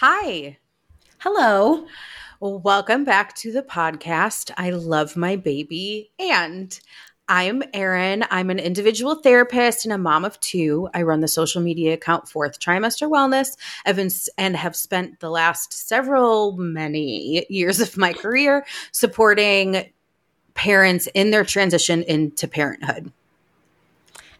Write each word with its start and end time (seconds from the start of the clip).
Hi. 0.00 0.58
Hello. 1.20 1.86
Welcome 2.38 3.04
back 3.04 3.34
to 3.36 3.50
the 3.50 3.62
podcast. 3.62 4.50
I 4.58 4.68
love 4.68 5.16
my 5.16 5.36
baby. 5.36 6.10
And 6.18 6.78
I'm 7.30 7.62
Erin. 7.72 8.22
I'm 8.30 8.50
an 8.50 8.58
individual 8.58 9.14
therapist 9.14 9.86
and 9.86 9.94
a 9.94 9.96
mom 9.96 10.26
of 10.26 10.38
two. 10.40 10.90
I 10.92 11.00
run 11.00 11.22
the 11.22 11.28
social 11.28 11.62
media 11.62 11.94
account 11.94 12.28
Fourth 12.28 12.60
Trimester 12.60 13.10
Wellness 13.10 13.56
and 14.36 14.54
have 14.54 14.76
spent 14.76 15.20
the 15.20 15.30
last 15.30 15.72
several, 15.72 16.52
many 16.58 17.46
years 17.48 17.80
of 17.80 17.96
my 17.96 18.12
career 18.12 18.66
supporting 18.92 19.90
parents 20.52 21.08
in 21.14 21.30
their 21.30 21.42
transition 21.42 22.02
into 22.02 22.46
parenthood. 22.46 23.10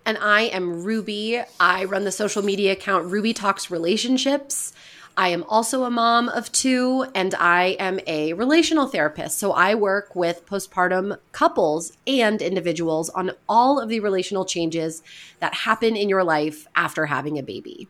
And 0.04 0.18
I 0.18 0.42
am 0.42 0.84
Ruby. 0.84 1.40
I 1.58 1.86
run 1.86 2.04
the 2.04 2.12
social 2.12 2.42
media 2.42 2.72
account 2.72 3.10
Ruby 3.10 3.32
Talks 3.32 3.70
Relationships. 3.70 4.74
I 5.16 5.28
am 5.28 5.44
also 5.44 5.84
a 5.84 5.90
mom 5.90 6.28
of 6.28 6.52
two, 6.52 7.06
and 7.14 7.34
I 7.34 7.76
am 7.78 8.00
a 8.06 8.34
relational 8.34 8.86
therapist. 8.86 9.38
So 9.38 9.52
I 9.52 9.74
work 9.74 10.14
with 10.14 10.44
postpartum 10.44 11.16
couples 11.32 11.92
and 12.06 12.42
individuals 12.42 13.08
on 13.10 13.32
all 13.48 13.80
of 13.80 13.88
the 13.88 14.00
relational 14.00 14.44
changes 14.44 15.02
that 15.40 15.54
happen 15.54 15.96
in 15.96 16.10
your 16.10 16.22
life 16.22 16.66
after 16.76 17.06
having 17.06 17.38
a 17.38 17.42
baby. 17.42 17.88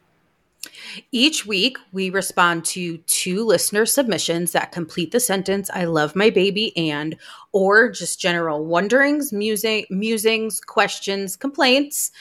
Each 1.10 1.44
week, 1.44 1.78
we 1.92 2.10
respond 2.10 2.64
to 2.66 2.98
two 2.98 3.44
listener 3.44 3.86
submissions 3.86 4.52
that 4.52 4.72
complete 4.72 5.10
the 5.10 5.20
sentence, 5.20 5.68
I 5.72 5.84
love 5.84 6.14
my 6.14 6.30
baby, 6.30 6.76
and, 6.76 7.16
or 7.52 7.90
just 7.90 8.20
general 8.20 8.64
wonderings, 8.64 9.32
musing, 9.32 9.84
musings, 9.90 10.60
questions, 10.60 11.36
complaints, 11.36 12.12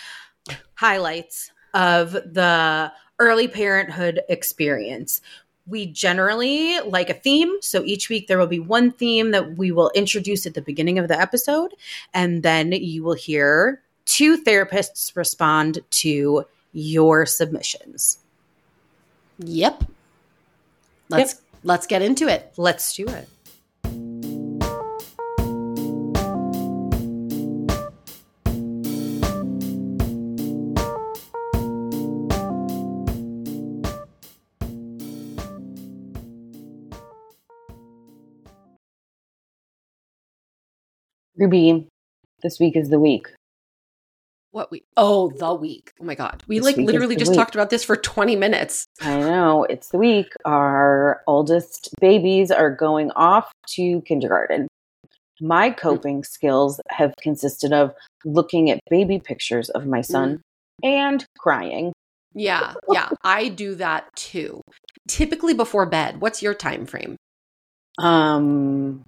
highlights 0.76 1.52
of 1.74 2.12
the 2.12 2.92
early 3.20 3.48
parenthood 3.48 4.22
experience. 4.30 5.22
We 5.68 5.88
generally 5.88 6.80
like 6.82 7.10
a 7.10 7.16
theme. 7.16 7.58
So 7.62 7.84
each 7.84 8.10
week 8.10 8.28
there 8.28 8.38
will 8.38 8.48
be 8.48 8.60
one 8.60 8.92
theme 8.92 9.32
that 9.32 9.58
we 9.58 9.72
will 9.72 9.92
introduce 9.96 10.46
at 10.46 10.54
the 10.54 10.62
beginning 10.62 11.00
of 11.00 11.08
the 11.08 11.20
episode. 11.20 11.74
And 12.14 12.44
then 12.44 12.72
you 12.72 13.04
will 13.04 13.14
hear 13.16 13.82
two 14.06 14.42
therapists 14.44 15.16
respond 15.16 15.80
to 15.90 16.46
your 16.74 17.26
submissions. 17.26 18.20
Yep. 19.40 19.84
Let's 21.10 21.34
yep. 21.34 21.42
let's 21.64 21.88
get 21.88 22.02
into 22.02 22.28
it. 22.28 22.54
Let's 22.58 22.96
do 22.96 23.08
it. 23.08 23.28
Ruby, 41.46 41.88
this 42.42 42.60
week 42.60 42.76
is 42.76 42.90
the 42.90 43.00
week. 43.00 43.28
What 44.50 44.72
week? 44.72 44.84
Oh, 44.98 45.30
the 45.30 45.54
week. 45.54 45.92
Oh 46.02 46.04
my 46.04 46.16
God. 46.16 46.42
We 46.48 46.58
this 46.58 46.66
like 46.66 46.78
literally 46.78 47.16
just 47.16 47.30
week. 47.30 47.38
talked 47.38 47.54
about 47.54 47.70
this 47.70 47.84
for 47.84 47.96
20 47.96 48.36
minutes. 48.36 48.88
I 49.00 49.20
know. 49.20 49.64
It's 49.66 49.90
the 49.90 50.00
week. 50.00 50.34
Our 50.44 51.22
oldest 51.28 51.90
babies 52.02 52.50
are 52.50 52.72
going 52.72 53.12
off 53.12 53.52
to 53.76 54.02
kindergarten. 54.08 54.68
My 55.40 55.70
mm. 55.70 55.78
coping 55.78 56.22
mm. 56.22 56.26
skills 56.26 56.82
have 56.90 57.14
consisted 57.22 57.72
of 57.74 57.94
looking 58.24 58.72
at 58.72 58.80
baby 58.90 59.20
pictures 59.20 59.70
of 59.70 59.86
my 59.86 60.02
son 60.02 60.42
mm. 60.84 60.90
and 60.90 61.24
crying. 61.38 61.94
Yeah, 62.34 62.74
yeah, 62.92 63.10
I 63.24 63.50
do 63.50 63.76
that 63.76 64.08
too. 64.16 64.62
Typically 65.08 65.54
before 65.54 65.86
bed. 65.86 66.22
What's 66.22 66.42
your 66.42 66.56
time 66.56 66.88
frame? 66.88 67.18
Um 68.00 69.04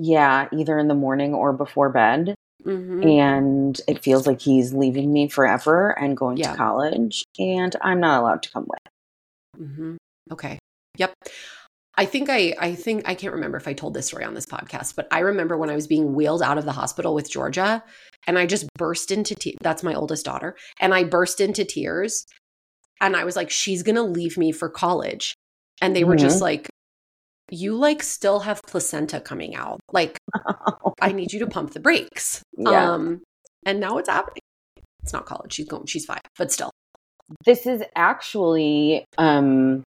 yeah, 0.00 0.48
either 0.52 0.78
in 0.78 0.88
the 0.88 0.94
morning 0.94 1.34
or 1.34 1.52
before 1.52 1.90
bed. 1.90 2.34
Mm-hmm. 2.64 3.08
And 3.08 3.80
it 3.88 4.02
feels 4.02 4.26
like 4.26 4.40
he's 4.40 4.74
leaving 4.74 5.12
me 5.12 5.28
forever 5.28 5.98
and 5.98 6.16
going 6.16 6.36
yeah. 6.36 6.52
to 6.52 6.56
college, 6.56 7.24
and 7.38 7.74
I'm 7.80 8.00
not 8.00 8.20
allowed 8.20 8.42
to 8.42 8.50
come 8.50 8.66
with. 8.68 9.62
Mm-hmm. 9.62 9.96
Okay. 10.32 10.58
Yep. 10.98 11.14
I 11.96 12.04
think 12.04 12.28
I 12.30 12.54
I 12.58 12.74
think 12.74 13.08
I 13.08 13.14
can't 13.14 13.34
remember 13.34 13.56
if 13.56 13.68
I 13.68 13.72
told 13.72 13.94
this 13.94 14.06
story 14.06 14.24
on 14.24 14.34
this 14.34 14.46
podcast, 14.46 14.94
but 14.94 15.08
I 15.10 15.20
remember 15.20 15.56
when 15.56 15.70
I 15.70 15.74
was 15.74 15.86
being 15.86 16.14
wheeled 16.14 16.42
out 16.42 16.58
of 16.58 16.64
the 16.64 16.72
hospital 16.72 17.14
with 17.14 17.30
Georgia 17.30 17.82
and 18.26 18.38
I 18.38 18.46
just 18.46 18.66
burst 18.78 19.10
into 19.10 19.34
te- 19.34 19.56
that's 19.60 19.82
my 19.82 19.94
oldest 19.94 20.24
daughter 20.24 20.56
and 20.80 20.94
I 20.94 21.04
burst 21.04 21.40
into 21.40 21.64
tears 21.64 22.24
and 23.00 23.16
I 23.16 23.24
was 23.24 23.36
like 23.36 23.50
she's 23.50 23.82
going 23.82 23.96
to 23.96 24.02
leave 24.02 24.38
me 24.38 24.52
for 24.52 24.68
college. 24.68 25.34
And 25.82 25.96
they 25.96 26.04
were 26.04 26.14
mm-hmm. 26.14 26.26
just 26.26 26.40
like 26.40 26.68
you 27.50 27.74
like 27.74 28.02
still 28.02 28.40
have 28.40 28.62
placenta 28.62 29.20
coming 29.20 29.54
out. 29.54 29.80
Like 29.92 30.18
I 31.00 31.12
need 31.12 31.32
you 31.32 31.40
to 31.40 31.46
pump 31.46 31.72
the 31.72 31.80
brakes. 31.80 32.42
Yeah. 32.56 32.92
Um 32.92 33.22
and 33.66 33.80
now 33.80 33.98
it's 33.98 34.08
happening. 34.08 34.42
It's 35.02 35.12
not 35.12 35.26
college. 35.26 35.52
She's 35.52 35.68
going 35.68 35.86
she's 35.86 36.06
5, 36.06 36.18
but 36.38 36.52
still. 36.52 36.70
This 37.44 37.66
is 37.66 37.82
actually 37.94 39.04
um 39.18 39.82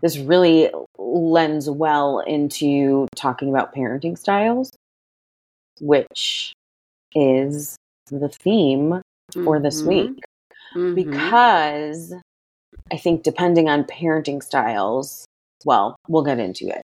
this 0.00 0.18
really 0.18 0.70
lends 0.96 1.68
well 1.68 2.20
into 2.20 3.08
talking 3.16 3.48
about 3.48 3.74
parenting 3.74 4.16
styles, 4.16 4.70
which 5.80 6.52
is 7.14 7.76
the 8.10 8.28
theme 8.28 9.02
for 9.32 9.56
mm-hmm. 9.56 9.62
this 9.64 9.82
week. 9.82 10.20
Mm-hmm. 10.74 10.94
Because 10.94 12.14
I 12.92 12.96
think 12.96 13.22
depending 13.22 13.68
on 13.68 13.84
parenting 13.84 14.42
styles, 14.42 15.26
well, 15.64 15.96
we'll 16.08 16.24
get 16.24 16.38
into 16.38 16.68
it. 16.68 16.82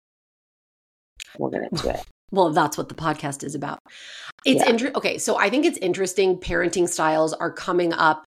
We'll 1.37 1.51
get 1.51 1.63
into 1.71 1.89
it. 1.89 2.01
Well, 2.31 2.51
that's 2.51 2.77
what 2.77 2.89
the 2.89 2.93
podcast 2.93 3.43
is 3.43 3.55
about. 3.55 3.79
It's 4.45 4.63
yeah. 4.63 4.69
interesting. 4.69 4.95
Okay, 4.97 5.17
so 5.17 5.39
I 5.39 5.49
think 5.49 5.65
it's 5.65 5.79
interesting. 5.79 6.37
Parenting 6.37 6.87
styles 6.87 7.33
are 7.33 7.51
coming 7.51 7.91
up. 7.91 8.23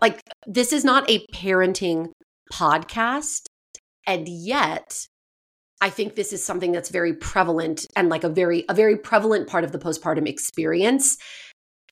Like, 0.00 0.20
this 0.46 0.72
is 0.72 0.84
not 0.84 1.10
a 1.10 1.26
parenting 1.34 2.12
podcast. 2.52 3.46
And 4.06 4.28
yet, 4.28 5.08
I 5.80 5.90
think 5.90 6.14
this 6.14 6.32
is 6.32 6.44
something 6.44 6.70
that's 6.70 6.90
very 6.90 7.14
prevalent 7.14 7.84
and 7.96 8.08
like 8.08 8.22
a 8.22 8.28
very, 8.28 8.64
a 8.68 8.74
very 8.74 8.96
prevalent 8.96 9.48
part 9.48 9.64
of 9.64 9.72
the 9.72 9.78
postpartum 9.80 10.28
experience 10.28 11.16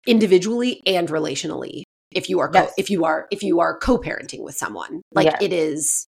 individually 0.07 0.83
and 0.87 1.09
relationally 1.09 1.83
if 2.13 2.29
you 2.29 2.41
are 2.41 2.49
co- 2.49 2.61
yes. 2.61 2.73
if 2.79 2.91
you 2.91 3.05
are 3.05 3.27
if 3.31 3.43
you 3.43 3.61
are 3.61 3.79
co-parenting 3.79 4.43
with 4.43 4.55
someone 4.55 5.03
like 5.13 5.27
yes. 5.27 5.37
it 5.41 5.53
is 5.53 6.07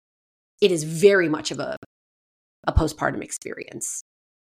it 0.60 0.72
is 0.72 0.84
very 0.84 1.28
much 1.28 1.50
of 1.50 1.58
a 1.58 1.76
a 2.66 2.72
postpartum 2.72 3.22
experience. 3.22 4.02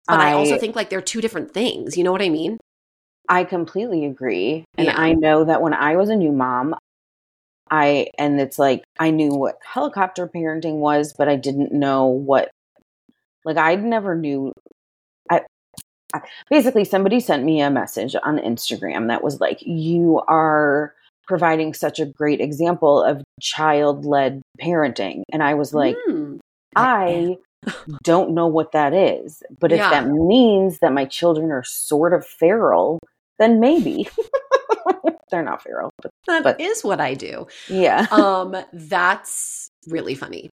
But 0.08 0.20
I, 0.20 0.32
I 0.32 0.34
also 0.34 0.58
think 0.58 0.76
like 0.76 0.90
they're 0.90 1.02
two 1.02 1.22
different 1.22 1.54
things. 1.54 1.98
You 1.98 2.04
know 2.04 2.12
what 2.12 2.22
I 2.22 2.30
mean? 2.30 2.58
I 3.30 3.46
completely 3.46 4.06
agree. 4.06 4.66
And 4.78 4.88
yeah. 4.88 5.00
I 5.00 5.14
know 5.14 5.46
that 5.46 5.62
when 5.62 5.74
I 5.74 5.96
was 5.96 6.10
a 6.10 6.16
new 6.16 6.32
mom, 6.32 6.76
I 7.72 8.08
and 8.20 8.40
it's 8.40 8.60
like 8.60 8.84
I 9.00 9.12
knew 9.12 9.30
what 9.30 9.56
helicopter 9.64 10.28
parenting 10.28 10.76
was, 10.76 11.14
but 11.18 11.30
I 11.30 11.38
didn't 11.38 11.72
know 11.72 12.06
what 12.08 12.50
like 13.46 13.58
I 13.58 13.76
never 13.76 14.16
knew 14.16 14.52
I, 15.32 15.42
I 16.14 16.22
basically 16.50 16.86
somebody 16.86 17.20
sent 17.20 17.44
me 17.44 17.62
a 17.62 17.72
message 17.72 18.16
on 18.22 18.38
Instagram 18.38 19.08
that 19.08 19.24
was 19.24 19.40
like 19.40 19.60
you 19.62 20.22
are 20.28 20.94
providing 21.28 21.74
such 21.74 22.00
a 22.00 22.06
great 22.06 22.42
example 22.42 23.02
of 23.02 23.24
child 23.42 24.06
led 24.06 24.42
parenting. 24.62 25.24
And 25.32 25.42
I 25.42 25.54
was 25.54 25.74
like, 25.74 25.96
mm. 26.08 26.40
I 26.76 27.38
don't 28.04 28.34
know 28.34 28.48
what 28.48 28.72
that 28.74 28.94
is. 28.94 29.42
But 29.60 29.72
if 29.72 29.80
yeah. 29.80 29.90
that 29.90 30.08
means 30.08 30.80
that 30.80 30.94
my 30.94 31.06
children 31.06 31.52
are 31.52 31.64
sort 31.66 32.14
of 32.14 32.26
feral, 32.26 33.00
then 33.40 33.60
maybe. 33.60 34.08
They're 35.32 35.44
not 35.44 35.64
feral. 35.64 35.90
But, 36.02 36.12
that 36.28 36.44
but, 36.44 36.62
is 36.62 36.84
what 36.84 37.02
I 37.02 37.14
do. 37.14 37.48
Yeah. 37.68 38.06
um, 38.12 38.56
that's 38.72 39.70
really 39.88 40.16
funny. 40.16 40.50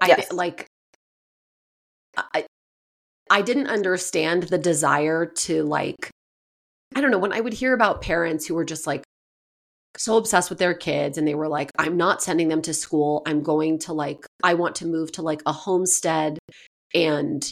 I 0.00 0.08
yes. 0.08 0.32
like 0.32 0.66
I 2.16 2.44
I 3.30 3.42
didn't 3.42 3.68
understand 3.68 4.44
the 4.44 4.58
desire 4.58 5.26
to 5.26 5.62
like 5.62 6.10
I 6.94 7.00
don't 7.00 7.10
know, 7.10 7.18
when 7.18 7.32
I 7.32 7.40
would 7.40 7.52
hear 7.52 7.74
about 7.74 8.02
parents 8.02 8.46
who 8.46 8.54
were 8.54 8.64
just 8.64 8.86
like, 8.86 9.02
so 9.98 10.16
obsessed 10.16 10.50
with 10.50 10.58
their 10.58 10.74
kids 10.74 11.18
and 11.18 11.26
they 11.26 11.34
were 11.34 11.48
like 11.48 11.70
i'm 11.78 11.96
not 11.96 12.22
sending 12.22 12.48
them 12.48 12.62
to 12.62 12.74
school. 12.74 13.22
I'm 13.26 13.42
going 13.42 13.78
to 13.80 13.92
like 13.92 14.26
i 14.42 14.54
want 14.54 14.76
to 14.76 14.86
move 14.86 15.12
to 15.12 15.22
like 15.22 15.42
a 15.46 15.52
homestead 15.52 16.38
and 16.94 17.50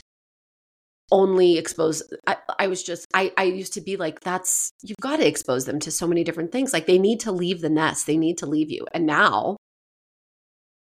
only 1.12 1.58
expose 1.58 2.02
I, 2.26 2.36
I 2.58 2.66
was 2.66 2.82
just 2.82 3.06
I, 3.14 3.32
I 3.36 3.44
used 3.44 3.74
to 3.74 3.80
be 3.80 3.96
like 3.96 4.20
that's 4.20 4.70
you've 4.82 4.96
got 5.00 5.18
to 5.18 5.26
expose 5.26 5.64
them 5.66 5.78
to 5.80 5.90
so 5.90 6.06
many 6.06 6.24
different 6.24 6.50
things. 6.50 6.72
Like 6.72 6.86
they 6.86 6.98
need 6.98 7.20
to 7.20 7.30
leave 7.32 7.60
the 7.60 7.68
nest. 7.68 8.06
They 8.06 8.16
need 8.16 8.38
to 8.38 8.46
leave 8.46 8.70
you. 8.70 8.86
And 8.92 9.06
now 9.06 9.56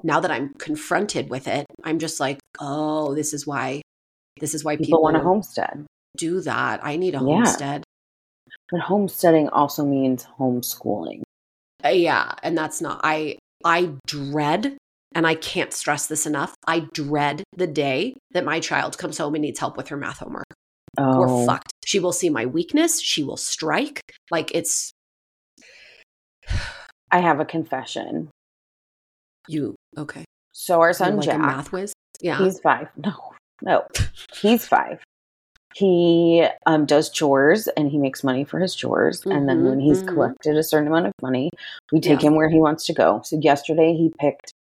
now 0.04 0.20
that 0.20 0.32
i'm 0.32 0.54
confronted 0.54 1.30
with 1.30 1.46
it 1.46 1.66
i'm 1.84 2.00
just 2.00 2.22
like 2.22 2.40
oh 2.60 3.14
this 3.16 3.34
is 3.34 3.46
why 3.46 3.82
this 4.40 4.54
is 4.54 4.64
why 4.64 4.76
people, 4.76 4.86
people 4.86 5.04
want 5.04 5.18
a 5.18 5.20
homestead. 5.20 5.86
do 6.16 6.42
that. 6.42 6.80
I 6.84 6.96
need 6.96 7.14
a 7.14 7.18
yeah. 7.18 7.24
homestead. 7.24 7.84
But 8.72 8.82
homesteading 8.82 9.50
also 9.50 9.86
means 9.86 10.26
homeschooling 10.40 11.24
uh, 11.84 11.90
yeah, 11.90 12.34
and 12.44 12.58
that's 12.58 12.82
not 12.82 13.02
I 13.04 13.38
I 13.64 13.92
dread 14.08 14.78
and 15.16 15.26
I 15.26 15.36
can't 15.36 15.74
stress 15.74 16.08
this 16.08 16.26
enough, 16.26 16.54
I 16.68 16.82
dread 16.94 17.44
the 17.56 17.68
day 17.68 18.16
that 18.32 18.46
my 18.46 18.60
child 18.60 18.98
comes 18.98 19.18
home 19.18 19.36
and 19.36 19.42
needs 19.42 19.60
help 19.60 19.76
with 19.76 19.88
her 19.90 19.98
math 19.98 20.20
homework. 20.20 20.46
Oh. 20.98 21.20
We're 21.20 21.46
fucked. 21.46 21.72
She 21.86 22.00
will 22.00 22.12
see 22.12 22.30
my 22.30 22.46
weakness. 22.46 23.02
She 23.02 23.24
will 23.24 23.38
strike. 23.38 24.02
Like 24.32 24.52
it's. 24.54 24.92
I 27.12 27.20
have 27.20 27.40
a 27.40 27.46
confession. 27.46 28.30
You 29.48 29.76
okay? 29.98 30.26
So 30.52 30.82
our 30.82 30.94
son 30.94 31.16
like 31.18 31.26
Jack, 31.26 31.40
math 31.40 31.72
whiz. 31.72 31.94
Yeah, 32.22 32.38
he's 32.38 32.60
five. 32.60 32.90
No, 32.98 33.14
no, 33.62 33.88
he's 34.42 34.68
five. 34.68 35.02
He 35.76 36.46
um, 36.66 36.86
does 36.86 37.10
chores 37.10 37.68
and 37.70 37.90
he 37.90 37.98
makes 37.98 38.24
money 38.24 38.44
for 38.44 38.60
his 38.60 38.74
chores. 38.76 39.22
Mm-hmm, 39.22 39.32
and 39.32 39.50
then 39.50 39.66
when 39.66 39.80
he's 39.80 40.00
mm-hmm. 40.00 40.14
collected 40.16 40.58
a 40.58 40.64
certain 40.64 40.88
amount 40.88 41.08
of 41.08 41.14
money, 41.22 41.52
we 41.92 42.00
take 42.00 42.22
yeah. 42.22 42.30
him 42.30 42.36
where 42.36 42.50
he 42.50 42.60
wants 42.60 42.86
to 42.88 42.94
go. 42.94 43.22
So 43.24 43.40
yesterday 43.40 43.94
he 43.94 44.12
picked 44.20 44.54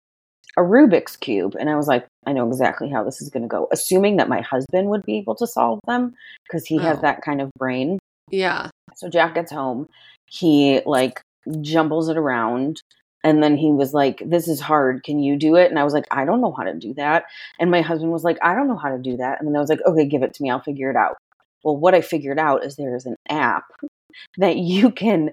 a 0.58 0.62
Rubik's 0.62 1.16
Cube. 1.16 1.54
And 1.58 1.70
I 1.70 1.76
was 1.76 1.86
like, 1.86 2.06
I 2.26 2.32
know 2.32 2.46
exactly 2.46 2.90
how 2.90 3.04
this 3.04 3.22
is 3.22 3.30
going 3.30 3.44
to 3.44 3.48
go, 3.48 3.68
assuming 3.72 4.16
that 4.16 4.28
my 4.28 4.40
husband 4.40 4.88
would 4.88 5.04
be 5.04 5.16
able 5.18 5.36
to 5.36 5.46
solve 5.46 5.80
them 5.86 6.14
because 6.44 6.66
he 6.66 6.78
oh. 6.78 6.82
has 6.82 7.00
that 7.00 7.22
kind 7.22 7.40
of 7.40 7.50
brain. 7.58 7.98
Yeah. 8.30 8.68
So 8.96 9.08
Jack 9.08 9.34
gets 9.34 9.52
home. 9.52 9.88
He 10.26 10.80
like 10.84 11.22
jumbles 11.62 12.08
it 12.08 12.16
around. 12.18 12.82
And 13.24 13.42
then 13.42 13.56
he 13.56 13.70
was 13.70 13.94
like, 13.94 14.22
This 14.24 14.48
is 14.48 14.60
hard. 14.60 15.02
Can 15.02 15.18
you 15.18 15.36
do 15.36 15.56
it? 15.56 15.70
And 15.70 15.78
I 15.78 15.84
was 15.84 15.92
like, 15.92 16.06
I 16.10 16.24
don't 16.24 16.40
know 16.40 16.54
how 16.56 16.64
to 16.64 16.74
do 16.74 16.94
that. 16.94 17.24
And 17.58 17.70
my 17.70 17.80
husband 17.80 18.12
was 18.12 18.24
like, 18.24 18.38
I 18.42 18.54
don't 18.54 18.68
know 18.68 18.76
how 18.76 18.90
to 18.90 18.98
do 18.98 19.16
that. 19.16 19.38
And 19.38 19.48
then 19.48 19.56
I 19.56 19.60
was 19.60 19.68
like, 19.68 19.80
Okay, 19.86 20.06
give 20.06 20.22
it 20.22 20.34
to 20.34 20.42
me. 20.42 20.50
I'll 20.50 20.62
figure 20.62 20.90
it 20.90 20.96
out. 20.96 21.16
Well, 21.64 21.76
what 21.76 21.94
I 21.94 22.00
figured 22.00 22.38
out 22.38 22.64
is 22.64 22.76
there 22.76 22.94
is 22.94 23.06
an 23.06 23.16
app 23.28 23.64
that 24.38 24.56
you 24.56 24.90
can 24.90 25.30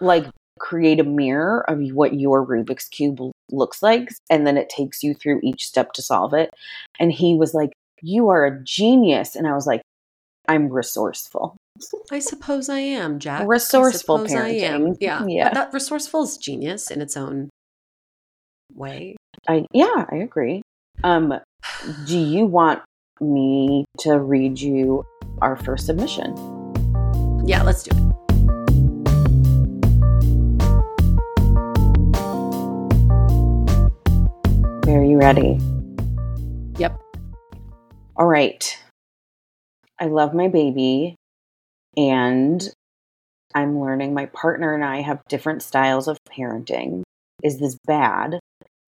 like 0.00 0.26
create 0.58 1.00
a 1.00 1.04
mirror 1.04 1.68
of 1.68 1.80
what 1.92 2.14
your 2.14 2.46
Rubik's 2.46 2.88
Cube 2.88 3.20
looks 3.50 3.82
like. 3.82 4.08
And 4.30 4.46
then 4.46 4.56
it 4.56 4.70
takes 4.70 5.02
you 5.02 5.14
through 5.14 5.40
each 5.42 5.66
step 5.66 5.92
to 5.92 6.02
solve 6.02 6.32
it. 6.32 6.50
And 6.98 7.12
he 7.12 7.34
was 7.34 7.54
like, 7.54 7.72
You 8.02 8.28
are 8.30 8.46
a 8.46 8.62
genius. 8.64 9.36
And 9.36 9.46
I 9.46 9.52
was 9.52 9.66
like, 9.66 9.82
I'm 10.48 10.68
resourceful. 10.68 11.56
I 12.10 12.18
suppose 12.20 12.68
I 12.68 12.78
am, 12.78 13.18
Jack. 13.18 13.46
Resourceful 13.46 14.16
I 14.16 14.24
parenting. 14.24 14.62
I 14.62 14.66
am. 14.66 14.96
Yeah. 15.00 15.24
Yeah. 15.28 15.48
But 15.48 15.54
that 15.54 15.72
resourceful 15.72 16.22
is 16.22 16.36
genius 16.36 16.90
in 16.90 17.00
its 17.00 17.16
own 17.16 17.50
way. 18.74 19.16
I 19.48 19.66
yeah, 19.72 20.06
I 20.10 20.16
agree. 20.16 20.62
Um 21.04 21.34
do 22.06 22.18
you 22.18 22.46
want 22.46 22.82
me 23.20 23.84
to 24.00 24.18
read 24.18 24.60
you 24.60 25.04
our 25.40 25.56
first 25.56 25.86
submission? 25.86 26.34
Yeah, 27.46 27.62
let's 27.62 27.82
do 27.82 27.90
it. 27.96 28.12
Are 34.88 35.04
you 35.04 35.18
ready? 35.18 35.58
Yep. 36.78 37.00
All 38.16 38.26
right. 38.26 38.78
I 39.98 40.06
love 40.06 40.32
my 40.34 40.48
baby 40.48 41.16
and 41.96 42.68
I'm 43.54 43.80
learning 43.80 44.14
my 44.14 44.26
partner 44.26 44.74
and 44.74 44.84
I 44.84 45.00
have 45.00 45.22
different 45.28 45.62
styles 45.62 46.08
of 46.08 46.18
parenting. 46.30 47.02
Is 47.42 47.58
this 47.58 47.78
bad? 47.86 48.38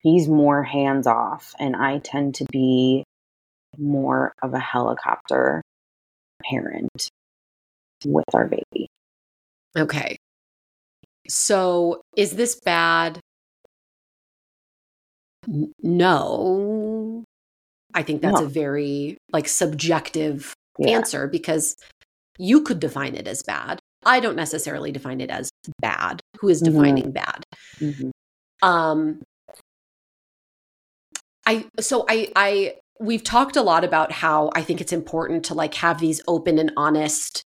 He's 0.01 0.27
more 0.27 0.63
hands 0.63 1.07
off, 1.07 1.53
and 1.59 1.75
I 1.75 1.99
tend 1.99 2.35
to 2.35 2.45
be 2.51 3.03
more 3.77 4.31
of 4.41 4.53
a 4.53 4.59
helicopter 4.59 5.61
parent 6.43 7.09
with 8.05 8.25
our 8.33 8.47
baby. 8.47 8.87
Okay. 9.77 10.17
So, 11.27 12.01
is 12.15 12.31
this 12.31 12.59
bad? 12.63 13.19
No. 15.83 17.23
I 17.93 18.03
think 18.03 18.21
that's 18.21 18.41
a 18.41 18.45
very 18.45 19.17
like 19.31 19.47
subjective 19.47 20.53
yeah. 20.77 20.89
answer 20.89 21.27
because 21.27 21.75
you 22.39 22.61
could 22.61 22.79
define 22.79 23.15
it 23.15 23.27
as 23.27 23.43
bad. 23.43 23.79
I 24.05 24.19
don't 24.19 24.35
necessarily 24.35 24.91
define 24.91 25.21
it 25.21 25.29
as 25.29 25.49
bad. 25.81 26.21
Who 26.39 26.47
is 26.49 26.63
mm-hmm. 26.63 26.73
defining 26.73 27.03
mm-hmm. 27.03 27.11
bad? 27.11 27.43
Mm-hmm. 27.79 28.09
Um 28.67 29.21
I 31.45 31.65
so 31.79 32.05
I 32.09 32.31
I 32.35 32.75
we've 32.99 33.23
talked 33.23 33.55
a 33.55 33.61
lot 33.61 33.83
about 33.83 34.11
how 34.11 34.49
I 34.55 34.61
think 34.61 34.81
it's 34.81 34.93
important 34.93 35.45
to 35.45 35.53
like 35.53 35.75
have 35.75 35.99
these 35.99 36.21
open 36.27 36.57
and 36.57 36.71
honest 36.75 37.43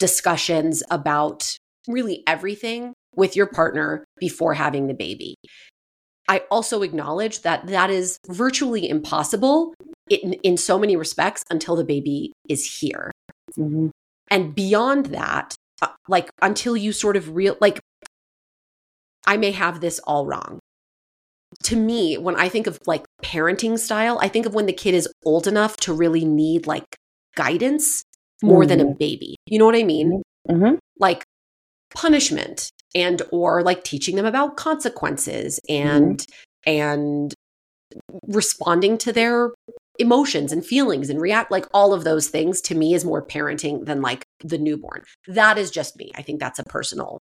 discussions 0.00 0.82
about 0.90 1.56
really 1.86 2.22
everything 2.26 2.94
with 3.14 3.36
your 3.36 3.46
partner 3.46 4.04
before 4.18 4.54
having 4.54 4.86
the 4.86 4.94
baby. 4.94 5.36
I 6.28 6.42
also 6.50 6.82
acknowledge 6.82 7.42
that 7.42 7.66
that 7.66 7.90
is 7.90 8.18
virtually 8.28 8.88
impossible 8.88 9.74
in, 10.08 10.34
in 10.42 10.56
so 10.56 10.78
many 10.78 10.96
respects 10.96 11.42
until 11.50 11.76
the 11.76 11.84
baby 11.84 12.32
is 12.48 12.80
here. 12.80 13.10
Mm-hmm. 13.58 13.88
And 14.30 14.54
beyond 14.54 15.06
that, 15.06 15.54
uh, 15.82 15.88
like 16.08 16.30
until 16.40 16.76
you 16.76 16.92
sort 16.92 17.16
of 17.16 17.34
real, 17.34 17.56
like, 17.60 17.80
I 19.26 19.36
may 19.36 19.52
have 19.52 19.80
this 19.80 19.98
all 20.00 20.26
wrong. 20.26 20.60
To 21.64 21.76
me, 21.76 22.18
when 22.18 22.36
I 22.36 22.48
think 22.48 22.66
of 22.66 22.78
like 22.86 23.04
parenting 23.22 23.78
style, 23.78 24.18
I 24.20 24.28
think 24.28 24.44
of 24.44 24.54
when 24.54 24.66
the 24.66 24.72
kid 24.72 24.94
is 24.94 25.08
old 25.24 25.46
enough 25.46 25.76
to 25.78 25.92
really 25.92 26.24
need 26.24 26.66
like 26.66 26.96
guidance 27.36 28.02
more 28.42 28.62
mm-hmm. 28.62 28.68
than 28.68 28.80
a 28.80 28.84
mm-hmm. 28.84 28.98
baby. 28.98 29.36
You 29.46 29.58
know 29.58 29.66
what 29.66 29.76
I 29.76 29.84
mean? 29.84 30.22
Mm-hmm. 30.48 30.74
Like 30.98 31.24
punishment 31.94 32.70
and 32.94 33.22
or 33.30 33.62
like 33.62 33.84
teaching 33.84 34.16
them 34.16 34.26
about 34.26 34.56
consequences 34.56 35.60
and 35.68 36.18
mm-hmm. 36.18 36.70
and 36.70 37.34
responding 38.26 38.98
to 38.98 39.12
their 39.12 39.50
emotions 39.98 40.52
and 40.52 40.64
feelings 40.64 41.08
and 41.08 41.20
react 41.20 41.50
like 41.50 41.66
all 41.72 41.92
of 41.92 42.04
those 42.04 42.28
things 42.28 42.60
to 42.60 42.74
me 42.74 42.94
is 42.94 43.04
more 43.04 43.24
parenting 43.24 43.84
than 43.86 44.02
like 44.02 44.24
the 44.40 44.58
newborn. 44.58 45.02
That 45.28 45.58
is 45.58 45.70
just 45.70 45.96
me. 45.96 46.10
I 46.16 46.22
think 46.22 46.40
that's 46.40 46.58
a 46.58 46.64
personal 46.64 47.18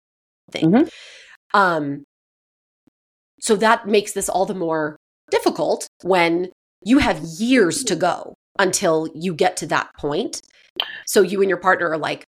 thing. 0.51 0.71
Mm-hmm. 0.71 1.59
um 1.59 2.03
so 3.41 3.55
that 3.55 3.87
makes 3.87 4.11
this 4.11 4.27
all 4.27 4.45
the 4.45 4.53
more 4.53 4.97
difficult 5.31 5.87
when 6.03 6.49
you 6.83 6.97
have 6.97 7.19
years 7.19 7.83
to 7.85 7.95
go 7.95 8.33
until 8.57 9.07
you 9.15 9.33
get 9.33 9.55
to 9.57 9.67
that 9.67 9.89
point. 9.97 10.41
So 11.05 11.21
you 11.21 11.41
and 11.41 11.49
your 11.49 11.59
partner 11.59 11.89
are 11.89 11.97
like 11.97 12.25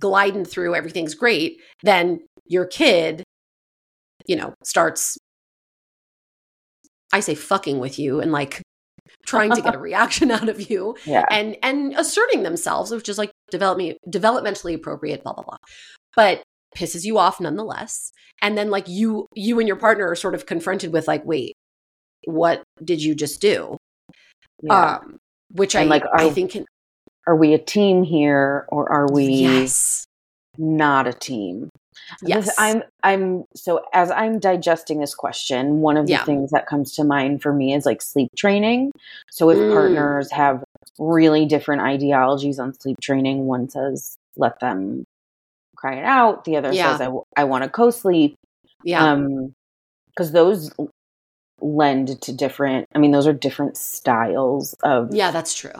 gliding 0.00 0.44
through 0.44 0.74
everything's 0.74 1.14
great 1.14 1.60
then 1.82 2.20
your 2.46 2.66
kid 2.66 3.22
you 4.26 4.36
know 4.36 4.54
starts 4.62 5.16
I 7.12 7.20
say 7.20 7.34
fucking 7.34 7.78
with 7.78 7.98
you 7.98 8.20
and 8.20 8.32
like 8.32 8.60
trying 9.26 9.50
to 9.50 9.62
get 9.62 9.74
a 9.74 9.78
reaction 9.90 10.30
out 10.30 10.48
of 10.48 10.70
you 10.70 10.96
yeah. 11.04 11.24
and 11.30 11.56
and 11.62 11.94
asserting 11.94 12.42
themselves 12.42 12.90
which 12.90 13.08
is 13.08 13.18
like 13.18 13.30
development 13.50 13.98
developmentally 14.08 14.74
appropriate 14.74 15.22
blah 15.22 15.32
blah 15.32 15.44
blah 15.44 15.56
but 16.16 16.42
pisses 16.76 17.04
you 17.04 17.18
off 17.18 17.40
nonetheless 17.40 18.10
and 18.42 18.58
then 18.58 18.70
like 18.70 18.88
you 18.88 19.26
you 19.34 19.58
and 19.58 19.68
your 19.68 19.76
partner 19.76 20.08
are 20.08 20.16
sort 20.16 20.34
of 20.34 20.46
confronted 20.46 20.92
with 20.92 21.06
like 21.06 21.24
wait 21.24 21.54
what 22.26 22.62
did 22.82 23.02
you 23.02 23.14
just 23.14 23.40
do 23.40 23.76
yeah. 24.62 24.96
um 24.96 25.16
which 25.52 25.74
and 25.74 25.84
i 25.84 25.86
like 25.88 26.04
are, 26.04 26.20
i 26.20 26.30
think 26.30 26.52
can, 26.52 26.64
are 27.26 27.36
we 27.36 27.54
a 27.54 27.58
team 27.58 28.02
here 28.02 28.66
or 28.68 28.90
are 28.90 29.06
we 29.12 29.26
yes. 29.26 30.04
not 30.58 31.06
a 31.06 31.12
team 31.12 31.68
Yes. 32.22 32.54
I'm 32.58 32.82
I'm 33.02 33.44
so 33.54 33.84
as 33.92 34.10
I'm 34.10 34.38
digesting 34.38 35.00
this 35.00 35.14
question, 35.14 35.80
one 35.80 35.96
of 35.96 36.06
the 36.06 36.12
yeah. 36.12 36.24
things 36.24 36.50
that 36.50 36.66
comes 36.66 36.94
to 36.94 37.04
mind 37.04 37.42
for 37.42 37.52
me 37.52 37.74
is 37.74 37.86
like 37.86 38.02
sleep 38.02 38.30
training. 38.36 38.92
So 39.30 39.50
if 39.50 39.58
mm. 39.58 39.72
partners 39.72 40.30
have 40.30 40.62
really 40.98 41.46
different 41.46 41.82
ideologies 41.82 42.58
on 42.58 42.74
sleep 42.74 43.00
training, 43.00 43.46
one 43.46 43.68
says 43.68 44.16
let 44.36 44.60
them 44.60 45.04
cry 45.76 45.96
it 45.96 46.04
out, 46.04 46.44
the 46.44 46.56
other 46.56 46.72
yeah. 46.72 46.96
says 46.96 47.08
I, 47.08 47.40
I 47.40 47.44
want 47.44 47.64
to 47.64 47.70
co-sleep. 47.70 48.36
Yeah. 48.82 49.12
Um 49.12 49.54
cuz 50.16 50.32
those 50.32 50.72
lend 51.60 52.20
to 52.22 52.32
different 52.32 52.88
I 52.94 52.98
mean 52.98 53.12
those 53.12 53.26
are 53.26 53.32
different 53.32 53.76
styles 53.76 54.74
of 54.82 55.14
Yeah, 55.14 55.30
that's 55.30 55.54
true. 55.54 55.72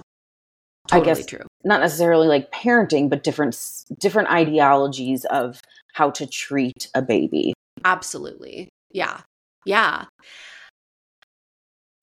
Totally 0.88 1.10
I 1.10 1.14
guess 1.14 1.26
true. 1.26 1.46
Not 1.64 1.80
necessarily 1.80 2.28
like 2.28 2.52
parenting, 2.52 3.08
but 3.08 3.22
different 3.22 3.56
different 3.98 4.30
ideologies 4.30 5.24
of 5.26 5.60
how 5.94 6.10
to 6.10 6.26
treat 6.26 6.88
a 6.94 7.00
baby. 7.00 7.54
Absolutely. 7.84 8.68
Yeah. 8.90 9.20
Yeah. 9.64 10.04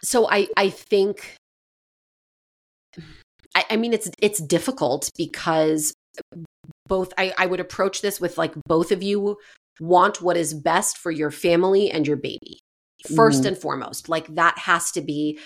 So 0.03 0.29
I 0.29 0.47
I 0.57 0.69
think 0.69 1.35
I, 3.55 3.65
I 3.71 3.77
mean 3.77 3.93
it's 3.93 4.09
it's 4.19 4.39
difficult 4.39 5.09
because 5.15 5.93
both 6.87 7.13
I, 7.17 7.33
I 7.37 7.45
would 7.45 7.59
approach 7.59 8.01
this 8.01 8.19
with 8.19 8.37
like 8.37 8.53
both 8.65 8.91
of 8.91 9.03
you 9.03 9.37
want 9.79 10.21
what 10.21 10.37
is 10.37 10.53
best 10.53 10.97
for 10.97 11.11
your 11.11 11.31
family 11.31 11.89
and 11.91 12.07
your 12.07 12.17
baby. 12.17 12.59
1st 13.07 13.15
mm-hmm. 13.15 13.47
and 13.47 13.57
foremost. 13.57 14.09
Like 14.09 14.27
that 14.35 14.57
has 14.59 14.91
to 14.91 15.01
be 15.01 15.39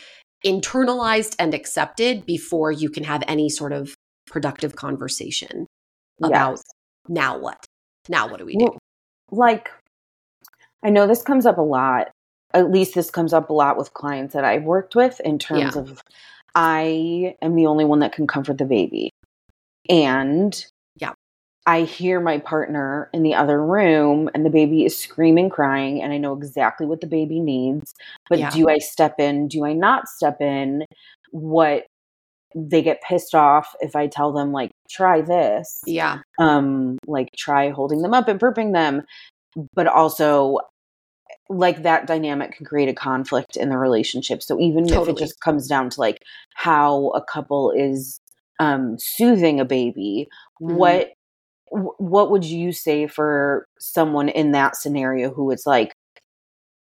internalized 0.46 1.36
and 1.40 1.54
accepted 1.54 2.26
before 2.26 2.72
you 2.72 2.90
can 2.90 3.04
have 3.04 3.24
any 3.28 3.50
sort 3.50 3.72
of 3.72 3.96
productive 4.28 4.76
conversation 4.76 5.66
about 6.24 6.52
yes. 6.52 6.64
now 7.08 7.38
what 7.38 7.66
now 8.10 8.28
what 8.28 8.40
do 8.40 8.46
we 8.46 8.56
do 8.56 8.66
well, 8.66 8.80
like 9.32 9.70
i 10.84 10.90
know 10.90 11.08
this 11.08 11.22
comes 11.22 11.46
up 11.46 11.58
a 11.58 11.62
lot 11.62 12.10
at 12.56 12.72
least 12.72 12.96
this 12.96 13.12
comes 13.12 13.34
up 13.34 13.50
a 13.50 13.54
lot 13.54 13.78
with 13.78 13.94
clients 13.94 14.34
that 14.34 14.46
I've 14.46 14.64
worked 14.64 14.96
with 14.96 15.20
in 15.20 15.38
terms 15.38 15.76
yeah. 15.76 15.82
of 15.82 16.02
I 16.56 17.36
am 17.42 17.56
the 17.56 17.66
only 17.66 17.84
one 17.84 18.00
that 18.00 18.14
can 18.14 18.28
comfort 18.28 18.58
the 18.58 18.66
baby. 18.66 19.12
And. 19.90 20.66
I 21.68 21.82
hear 21.82 22.20
my 22.20 22.38
partner 22.38 23.10
in 23.12 23.24
the 23.24 23.34
other 23.34 23.64
room 23.64 24.30
and 24.36 24.46
the 24.46 24.52
baby 24.52 24.86
is 24.86 24.98
screaming, 24.98 25.50
crying, 25.50 26.02
and 26.02 26.14
I 26.14 26.18
know 26.18 26.34
exactly 26.34 26.86
what 26.86 27.02
the 27.02 27.08
baby 27.08 27.40
needs. 27.40 27.94
But 28.30 28.40
yeah. 28.40 28.50
do 28.52 28.70
I 28.70 28.78
step 28.78 29.16
in? 29.20 29.48
Do 29.48 29.66
I 29.66 29.74
not 29.74 30.08
step 30.08 30.42
in? 30.42 30.86
What 31.32 31.88
they 32.56 32.82
get 32.82 33.02
pissed 33.02 33.36
off 33.36 33.76
if 33.82 33.96
I 33.96 34.08
tell 34.08 34.32
them 34.32 34.52
like 34.52 34.72
try 34.90 35.22
this. 35.22 35.82
Yeah. 35.86 36.20
Um 36.40 36.98
like 37.08 37.30
try 37.36 37.70
holding 37.70 38.02
them 38.02 38.14
up 38.14 38.28
and 38.28 38.40
burping 38.40 38.74
them. 38.74 39.04
But 39.74 39.88
also 39.88 40.60
like 41.50 41.84
that 41.84 42.08
dynamic 42.08 42.54
can 42.54 42.66
create 42.66 42.90
a 42.90 42.94
conflict 42.94 43.58
in 43.58 43.70
the 43.70 43.78
relationship. 43.78 44.42
So 44.42 44.60
even 44.60 44.88
totally. 44.88 45.10
if 45.10 45.16
it 45.16 45.20
just 45.20 45.40
comes 45.42 45.68
down 45.68 45.90
to 45.92 46.00
like 46.00 46.22
how 46.54 47.10
a 47.10 47.24
couple 47.24 47.72
is 47.72 48.20
um 48.60 48.98
soothing 49.00 49.60
a 49.60 49.66
baby, 49.66 50.30
mm-hmm. 50.62 50.76
what 50.76 51.12
what 51.70 52.32
would 52.32 52.46
you 52.46 52.72
say 52.72 53.08
for 53.08 53.68
someone 53.80 54.30
in 54.30 54.52
that 54.52 54.76
scenario 54.76 55.32
who 55.34 55.52
it's 55.52 55.66
like 55.66 55.94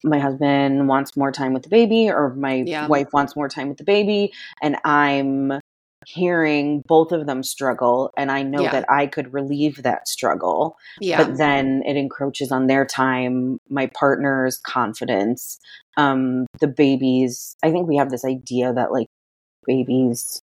my 0.05 0.19
husband 0.19 0.89
wants 0.89 1.17
more 1.17 1.31
time 1.31 1.53
with 1.53 1.63
the 1.63 1.69
baby 1.69 2.11
or 2.11 2.35
my 2.35 2.65
yeah. 2.67 2.87
wife 2.87 3.09
wants 3.13 3.37
more 3.37 3.49
time 3.49 3.69
with 3.69 3.79
the 3.79 3.85
baby 3.85 4.33
and 4.61 4.77
I'm 4.85 5.61
hearing 6.05 6.83
both 6.87 7.13
of 7.13 7.27
them 7.27 7.45
struggle 7.45 8.11
and 8.17 8.31
I 8.33 8.43
know 8.43 8.63
yeah. 8.63 8.73
that 8.73 8.91
I 8.91 9.07
could 9.07 9.33
relieve 9.33 9.83
that 9.83 10.09
struggle. 10.09 10.77
Yeah. 11.01 11.25
But 11.25 11.39
then 11.39 11.83
it 11.87 11.97
encroaches 11.97 12.51
on 12.51 12.67
their 12.67 12.85
time, 12.85 13.59
my 13.69 13.87
partner's 13.87 14.59
confidence, 14.59 15.61
um, 15.97 16.47
the 16.61 16.67
babies. 16.67 17.57
I 17.63 17.71
think 17.71 17.87
we 17.87 17.97
have 17.97 18.11
this 18.11 18.25
idea 18.25 18.73
that 18.73 18.93
like 18.93 19.07
babies 19.65 20.43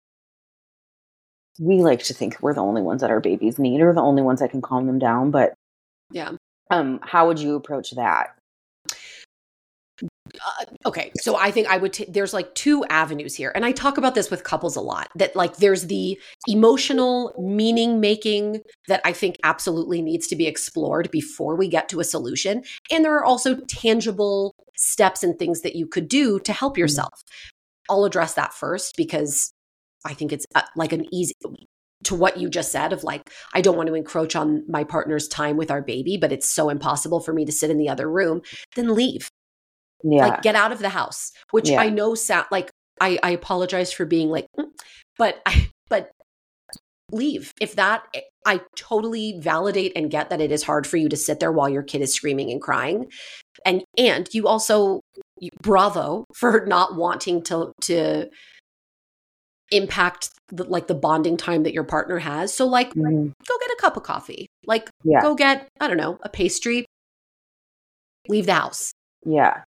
we 1.58 1.82
like 1.82 2.02
to 2.04 2.14
think 2.14 2.40
we're 2.40 2.54
the 2.54 2.62
only 2.62 2.82
ones 2.82 3.00
that 3.00 3.10
our 3.10 3.20
babies 3.20 3.58
need 3.58 3.80
or 3.80 3.92
the 3.92 4.00
only 4.00 4.22
ones 4.22 4.40
that 4.40 4.50
can 4.50 4.62
calm 4.62 4.86
them 4.86 4.98
down, 4.98 5.30
but 5.30 5.54
yeah. 6.10 6.32
Um, 6.70 7.00
how 7.02 7.26
would 7.26 7.38
you 7.38 7.54
approach 7.54 7.90
that? 7.92 8.34
uh, 10.02 10.64
okay 10.86 11.12
so 11.20 11.36
i 11.36 11.50
think 11.50 11.68
i 11.68 11.76
would 11.76 11.92
t- 11.92 12.06
there's 12.08 12.32
like 12.32 12.54
two 12.54 12.84
avenues 12.86 13.34
here 13.34 13.52
and 13.54 13.64
i 13.64 13.72
talk 13.72 13.98
about 13.98 14.14
this 14.14 14.30
with 14.30 14.44
couples 14.44 14.76
a 14.76 14.80
lot 14.80 15.08
that 15.14 15.34
like 15.36 15.56
there's 15.56 15.86
the 15.86 16.18
emotional 16.48 17.34
meaning 17.38 18.00
making 18.00 18.60
that 18.88 19.00
i 19.04 19.12
think 19.12 19.36
absolutely 19.44 20.00
needs 20.00 20.26
to 20.26 20.36
be 20.36 20.46
explored 20.46 21.10
before 21.10 21.56
we 21.56 21.68
get 21.68 21.88
to 21.88 22.00
a 22.00 22.04
solution 22.04 22.62
and 22.90 23.04
there 23.04 23.14
are 23.14 23.24
also 23.24 23.56
tangible 23.68 24.54
steps 24.76 25.22
and 25.22 25.38
things 25.38 25.60
that 25.60 25.76
you 25.76 25.86
could 25.86 26.08
do 26.08 26.38
to 26.40 26.52
help 26.52 26.74
mm-hmm. 26.74 26.80
yourself 26.80 27.22
i'll 27.90 28.04
address 28.04 28.34
that 28.34 28.54
first 28.54 28.94
because 28.96 29.52
i 30.06 30.14
think 30.14 30.32
it's 30.32 30.46
uh, 30.54 30.62
like 30.76 30.92
an 30.92 31.06
easy 31.12 31.34
to 32.04 32.14
what 32.16 32.36
you 32.36 32.48
just 32.48 32.72
said 32.72 32.92
of 32.92 33.04
like 33.04 33.30
i 33.54 33.60
don't 33.60 33.76
want 33.76 33.86
to 33.86 33.94
encroach 33.94 34.34
on 34.34 34.64
my 34.68 34.84
partner's 34.84 35.28
time 35.28 35.56
with 35.56 35.70
our 35.70 35.82
baby 35.82 36.16
but 36.16 36.32
it's 36.32 36.50
so 36.50 36.68
impossible 36.68 37.20
for 37.20 37.32
me 37.32 37.44
to 37.44 37.52
sit 37.52 37.70
in 37.70 37.78
the 37.78 37.88
other 37.88 38.10
room 38.10 38.42
then 38.74 38.94
leave 38.94 39.28
yeah. 40.04 40.28
Like 40.28 40.42
get 40.42 40.54
out 40.54 40.72
of 40.72 40.80
the 40.80 40.88
house, 40.88 41.32
which 41.50 41.70
yeah. 41.70 41.80
I 41.80 41.88
know 41.88 42.14
sound 42.14 42.46
like 42.50 42.70
I, 43.00 43.18
I 43.22 43.30
apologize 43.30 43.92
for 43.92 44.04
being 44.04 44.28
like, 44.28 44.46
mm, 44.58 44.66
but 45.18 45.40
I, 45.46 45.68
but 45.88 46.10
leave. 47.10 47.52
If 47.60 47.76
that, 47.76 48.04
eh, 48.14 48.20
I 48.46 48.60
totally 48.76 49.38
validate 49.38 49.92
and 49.94 50.10
get 50.10 50.30
that 50.30 50.40
it 50.40 50.50
is 50.50 50.62
hard 50.62 50.86
for 50.86 50.96
you 50.96 51.08
to 51.08 51.16
sit 51.16 51.40
there 51.40 51.52
while 51.52 51.68
your 51.68 51.82
kid 51.82 52.02
is 52.02 52.12
screaming 52.12 52.50
and 52.50 52.60
crying. 52.60 53.10
And, 53.64 53.84
and 53.96 54.28
you 54.32 54.48
also, 54.48 55.00
bravo 55.60 56.24
for 56.34 56.64
not 56.66 56.96
wanting 56.96 57.42
to, 57.44 57.72
to, 57.82 58.28
impact 59.72 60.30
the, 60.48 60.64
like 60.64 60.86
the 60.86 60.94
bonding 60.94 61.36
time 61.36 61.62
that 61.62 61.72
your 61.72 61.84
partner 61.84 62.18
has. 62.18 62.54
So 62.54 62.66
like 62.66 62.90
mm-hmm. 62.90 63.26
go 63.26 63.58
get 63.60 63.70
a 63.70 63.76
cup 63.80 63.96
of 63.96 64.02
coffee. 64.02 64.46
Like 64.66 64.88
yeah. 65.04 65.20
go 65.20 65.34
get, 65.34 65.68
I 65.80 65.88
don't 65.88 65.96
know, 65.96 66.18
a 66.22 66.28
pastry. 66.28 66.86
Leave 68.28 68.46
the 68.46 68.54
house. 68.54 68.92
Yeah. 69.24 69.62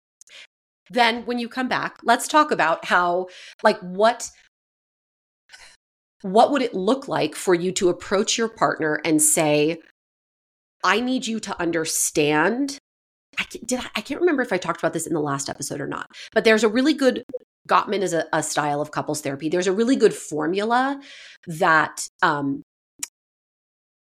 Then 0.89 1.25
when 1.25 1.39
you 1.39 1.49
come 1.49 1.67
back, 1.67 1.97
let's 2.03 2.27
talk 2.27 2.51
about 2.51 2.85
how, 2.85 3.27
like, 3.63 3.79
what 3.79 4.29
what 6.23 6.51
would 6.51 6.61
it 6.61 6.73
look 6.73 7.07
like 7.07 7.35
for 7.35 7.53
you 7.53 7.71
to 7.73 7.89
approach 7.89 8.37
your 8.37 8.47
partner 8.47 8.99
and 9.05 9.21
say 9.21 9.77
i 10.83 10.99
need 10.99 11.27
you 11.27 11.39
to 11.39 11.59
understand 11.61 12.77
I, 13.37 13.45
did 13.65 13.79
I, 13.79 13.85
I 13.97 14.01
can't 14.01 14.21
remember 14.21 14.41
if 14.41 14.53
i 14.53 14.57
talked 14.57 14.79
about 14.79 14.93
this 14.93 15.05
in 15.05 15.13
the 15.13 15.19
last 15.19 15.49
episode 15.49 15.81
or 15.81 15.87
not 15.87 16.07
but 16.33 16.45
there's 16.45 16.63
a 16.63 16.69
really 16.69 16.93
good 16.93 17.23
gottman 17.67 18.01
is 18.01 18.13
a, 18.13 18.25
a 18.33 18.43
style 18.43 18.81
of 18.81 18.91
couples 18.91 19.21
therapy 19.21 19.49
there's 19.49 19.67
a 19.67 19.71
really 19.71 19.95
good 19.95 20.13
formula 20.13 20.99
that 21.47 22.07
um, 22.21 22.61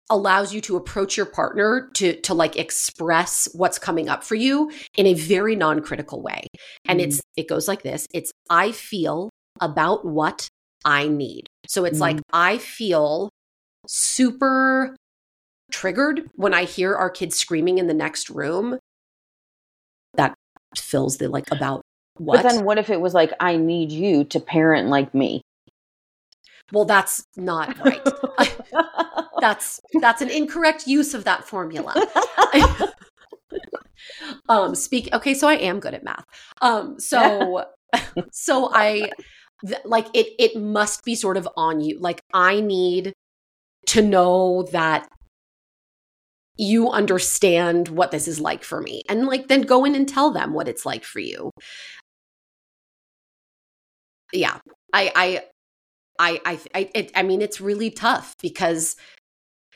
allows 0.10 0.54
you 0.54 0.62
to 0.62 0.76
approach 0.76 1.16
your 1.16 1.26
partner 1.26 1.90
to 1.94 2.20
to 2.22 2.34
like 2.34 2.56
express 2.56 3.48
what's 3.54 3.78
coming 3.78 4.10
up 4.10 4.24
for 4.24 4.36
you 4.36 4.72
in 4.98 5.06
a 5.06 5.14
very 5.14 5.56
non-critical 5.56 6.22
way 6.22 6.48
and 6.88 7.00
mm. 7.00 7.04
it's 7.04 7.22
it 7.38 7.48
goes 7.48 7.68
like 7.68 7.84
this 7.84 8.08
it's 8.14 8.32
i 8.50 8.72
feel 8.72 9.30
about 9.62 10.06
what 10.06 10.48
i 10.84 11.08
need 11.08 11.48
so 11.68 11.86
it's 11.86 11.98
mm. 11.98 12.02
like 12.02 12.20
i 12.34 12.58
feel 12.58 13.30
super 13.88 14.96
triggered 15.72 16.30
when 16.36 16.54
i 16.54 16.64
hear 16.64 16.96
our 16.96 17.10
kids 17.10 17.36
screaming 17.36 17.78
in 17.78 17.88
the 17.88 17.94
next 17.94 18.30
room 18.30 18.80
that 20.16 20.34
fills 20.76 21.18
the 21.18 21.28
like 21.28 21.52
about 21.52 21.82
what 22.20 22.44
but 22.44 22.50
then 22.50 22.64
what 22.64 22.78
if 22.78 22.90
it 22.90 23.02
was 23.02 23.14
like 23.14 23.32
i 23.40 23.58
need 23.58 23.92
you 23.92 24.24
to 24.24 24.40
parent 24.40 24.90
like 24.90 25.14
me 25.14 25.42
well 26.72 26.86
that's 26.86 27.24
not 27.36 27.78
right 27.80 28.02
that's 29.40 29.80
that's 30.02 30.22
an 30.22 30.30
incorrect 30.30 30.88
use 30.88 31.14
of 31.14 31.24
that 31.24 31.46
formula. 31.46 31.94
um 34.50 34.76
speak 34.76 35.10
okay, 35.14 35.34
so 35.34 35.48
I 35.48 35.56
am 35.56 35.80
good 35.80 35.94
at 35.94 36.04
math. 36.04 36.26
Um 36.62 37.00
so 37.00 37.66
so 38.32 38.70
I 38.74 39.10
th- 39.66 39.82
like 39.86 40.08
it 40.14 40.28
it 40.40 40.60
must 40.60 41.04
be 41.04 41.16
sort 41.16 41.38
of 41.38 41.48
on 41.56 41.82
you. 41.82 42.00
Like 42.00 42.22
I 42.34 42.60
need 42.60 43.14
to 43.88 44.02
know 44.02 44.68
that 44.72 45.08
you 46.58 46.90
understand 46.90 47.88
what 47.88 48.12
this 48.12 48.28
is 48.28 48.42
like 48.42 48.66
for 48.66 48.82
me 48.82 49.02
and 49.08 49.26
like 49.26 49.48
then 49.48 49.62
go 49.62 49.86
in 49.86 49.96
and 49.96 50.10
tell 50.10 50.30
them 50.30 50.52
what 50.52 50.68
it's 50.68 50.86
like 50.86 51.06
for 51.06 51.20
you 51.20 51.50
yeah 54.34 54.60
i 54.94 55.12
i 55.16 55.44
i 56.20 56.40
i 56.46 56.60
I, 56.76 56.90
it, 56.94 57.12
I 57.16 57.24
mean 57.24 57.42
it's 57.42 57.62
really 57.62 57.92
tough 57.92 58.36
because 58.42 58.96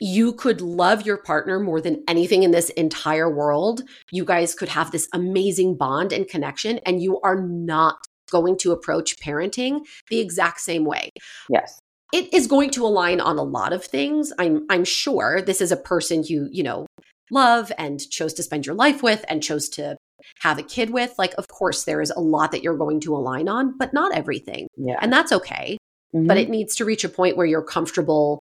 you 0.00 0.32
could 0.32 0.60
love 0.60 1.06
your 1.06 1.16
partner 1.16 1.60
more 1.60 1.80
than 1.80 2.02
anything 2.08 2.42
in 2.42 2.50
this 2.50 2.70
entire 2.70 3.30
world. 3.30 3.82
You 4.10 4.24
guys 4.24 4.54
could 4.54 4.68
have 4.68 4.90
this 4.90 5.08
amazing 5.12 5.76
bond 5.76 6.12
and 6.12 6.26
connection, 6.26 6.78
and 6.84 7.00
you 7.00 7.20
are 7.20 7.40
not 7.40 7.98
going 8.30 8.56
to 8.58 8.72
approach 8.72 9.16
parenting 9.18 9.80
the 10.10 10.20
exact 10.20 10.60
same 10.60 10.84
way. 10.84 11.10
Yes. 11.48 11.78
It 12.12 12.32
is 12.32 12.46
going 12.46 12.70
to 12.70 12.84
align 12.84 13.20
on 13.20 13.38
a 13.38 13.42
lot 13.42 13.72
of 13.72 13.84
things. 13.84 14.32
I'm 14.38 14.66
I'm 14.68 14.84
sure 14.84 15.40
this 15.40 15.60
is 15.60 15.72
a 15.72 15.76
person 15.76 16.24
you, 16.24 16.48
you 16.50 16.62
know, 16.62 16.86
love 17.30 17.72
and 17.78 17.98
chose 18.10 18.34
to 18.34 18.42
spend 18.42 18.66
your 18.66 18.74
life 18.74 19.02
with 19.02 19.24
and 19.28 19.42
chose 19.42 19.68
to 19.70 19.96
have 20.40 20.58
a 20.58 20.62
kid 20.62 20.90
with. 20.90 21.14
Like 21.18 21.34
of 21.38 21.48
course 21.48 21.84
there 21.84 22.00
is 22.00 22.10
a 22.10 22.20
lot 22.20 22.52
that 22.52 22.62
you're 22.62 22.76
going 22.76 23.00
to 23.00 23.14
align 23.14 23.48
on, 23.48 23.76
but 23.78 23.92
not 23.92 24.14
everything. 24.14 24.68
Yeah. 24.76 24.98
And 25.00 25.12
that's 25.12 25.32
okay. 25.32 25.78
Mm-hmm. 26.14 26.26
But 26.26 26.36
it 26.36 26.48
needs 26.48 26.76
to 26.76 26.84
reach 26.84 27.04
a 27.04 27.08
point 27.08 27.36
where 27.36 27.46
you're 27.46 27.62
comfortable 27.62 28.40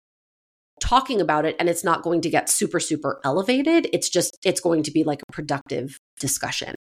talking 0.79 1.21
about 1.21 1.45
it 1.45 1.55
and 1.59 1.69
it's 1.69 1.83
not 1.83 2.01
going 2.01 2.21
to 2.21 2.29
get 2.29 2.49
super 2.49 2.79
super 2.79 3.19
elevated 3.23 3.87
it's 3.93 4.09
just 4.09 4.37
it's 4.43 4.59
going 4.59 4.83
to 4.83 4.91
be 4.91 5.03
like 5.03 5.21
a 5.27 5.31
productive 5.31 5.97
discussion 6.19 6.75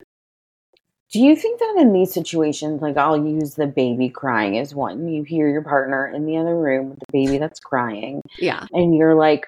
do 1.13 1.21
you 1.21 1.37
think 1.37 1.61
that 1.61 1.77
in 1.79 1.93
these 1.93 2.13
situations 2.13 2.83
like 2.83 2.97
i'll 2.97 3.25
use 3.25 3.55
the 3.55 3.67
baby 3.67 4.09
crying 4.09 4.59
as 4.59 4.75
one 4.75 5.07
you 5.09 5.23
hear 5.23 5.49
your 5.49 5.63
partner 5.63 6.09
in 6.09 6.27
the 6.27 6.37
other 6.37 6.57
room 6.57 6.91
with 6.91 6.99
the 6.99 7.13
baby 7.13 7.39
that's 7.39 7.61
crying 7.61 8.21
yeah 8.39 8.67
and 8.73 8.97
you're 8.97 9.15
like 9.15 9.47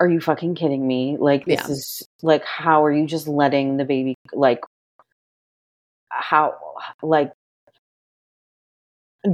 are 0.00 0.08
you 0.08 0.20
fucking 0.20 0.54
kidding 0.54 0.86
me 0.86 1.16
like 1.18 1.44
this 1.46 1.60
yeah. 1.60 1.72
is 1.72 2.08
like 2.22 2.44
how 2.44 2.84
are 2.84 2.92
you 2.92 3.06
just 3.06 3.26
letting 3.26 3.76
the 3.76 3.84
baby 3.84 4.14
like 4.34 4.60
how 6.10 6.54
like 7.02 7.32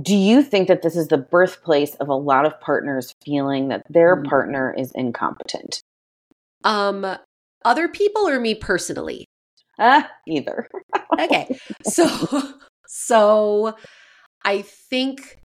do 0.01 0.17
you 0.17 0.43
think 0.43 0.69
that 0.69 0.83
this 0.83 0.97
is 0.97 1.09
the 1.09 1.19
birthplace 1.19 1.95
of 1.97 2.09
a 2.09 2.15
lot 2.15 2.47
of 2.47 2.59
partners 2.61 3.15
feeling 3.25 3.69
that 3.69 3.83
their 3.91 4.17
mm. 4.17 4.25
partner 4.25 4.75
is 4.77 4.91
incompetent? 4.95 5.83
Um, 6.65 7.05
other 7.65 7.89
people 7.89 8.27
or 8.29 8.41
me 8.41 8.55
personally? 8.55 9.27
Uh, 9.79 10.03
either. 10.27 10.69
okay. 11.19 11.59
So, 11.85 12.07
so 12.87 13.75
I 14.45 14.63
think 14.63 15.41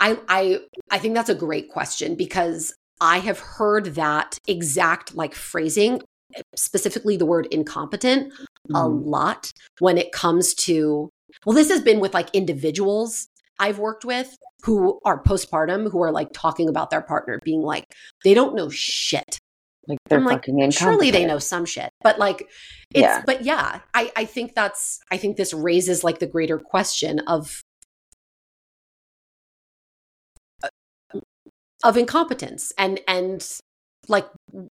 I 0.00 0.18
I 0.28 0.60
I 0.90 0.98
think 0.98 1.14
that's 1.14 1.28
a 1.28 1.34
great 1.34 1.70
question 1.70 2.14
because 2.14 2.74
I 3.00 3.18
have 3.18 3.38
heard 3.38 3.94
that 3.94 4.38
exact 4.46 5.14
like 5.14 5.34
phrasing 5.34 6.02
specifically 6.54 7.16
the 7.16 7.26
word 7.26 7.46
incompetent 7.50 8.32
mm-hmm. 8.32 8.74
a 8.74 8.86
lot 8.86 9.50
when 9.78 9.96
it 9.96 10.12
comes 10.12 10.54
to 10.54 11.08
well 11.46 11.54
this 11.54 11.70
has 11.70 11.80
been 11.80 12.00
with 12.00 12.14
like 12.14 12.28
individuals 12.34 13.28
I've 13.58 13.78
worked 13.78 14.04
with 14.04 14.36
who 14.64 15.00
are 15.04 15.22
postpartum 15.22 15.90
who 15.90 16.02
are 16.02 16.12
like 16.12 16.28
talking 16.32 16.68
about 16.68 16.90
their 16.90 17.00
partner 17.00 17.40
being 17.44 17.62
like 17.62 17.84
they 18.24 18.34
don't 18.34 18.54
know 18.54 18.68
shit 18.68 19.38
like 19.86 19.98
they're 20.08 20.18
I'm 20.18 20.28
fucking 20.28 20.58
like, 20.58 20.72
surely 20.72 21.10
they 21.10 21.24
know 21.24 21.38
some 21.38 21.64
shit 21.64 21.90
but 22.02 22.18
like 22.18 22.40
it's 22.94 23.02
yeah. 23.02 23.22
but 23.24 23.42
yeah 23.42 23.80
I 23.94 24.12
I 24.16 24.24
think 24.26 24.54
that's 24.54 25.00
I 25.10 25.16
think 25.16 25.36
this 25.36 25.54
raises 25.54 26.04
like 26.04 26.18
the 26.18 26.26
greater 26.26 26.58
question 26.58 27.20
of 27.20 27.62
of 31.84 31.96
incompetence 31.96 32.72
and 32.78 33.00
and 33.06 33.58
like 34.08 34.26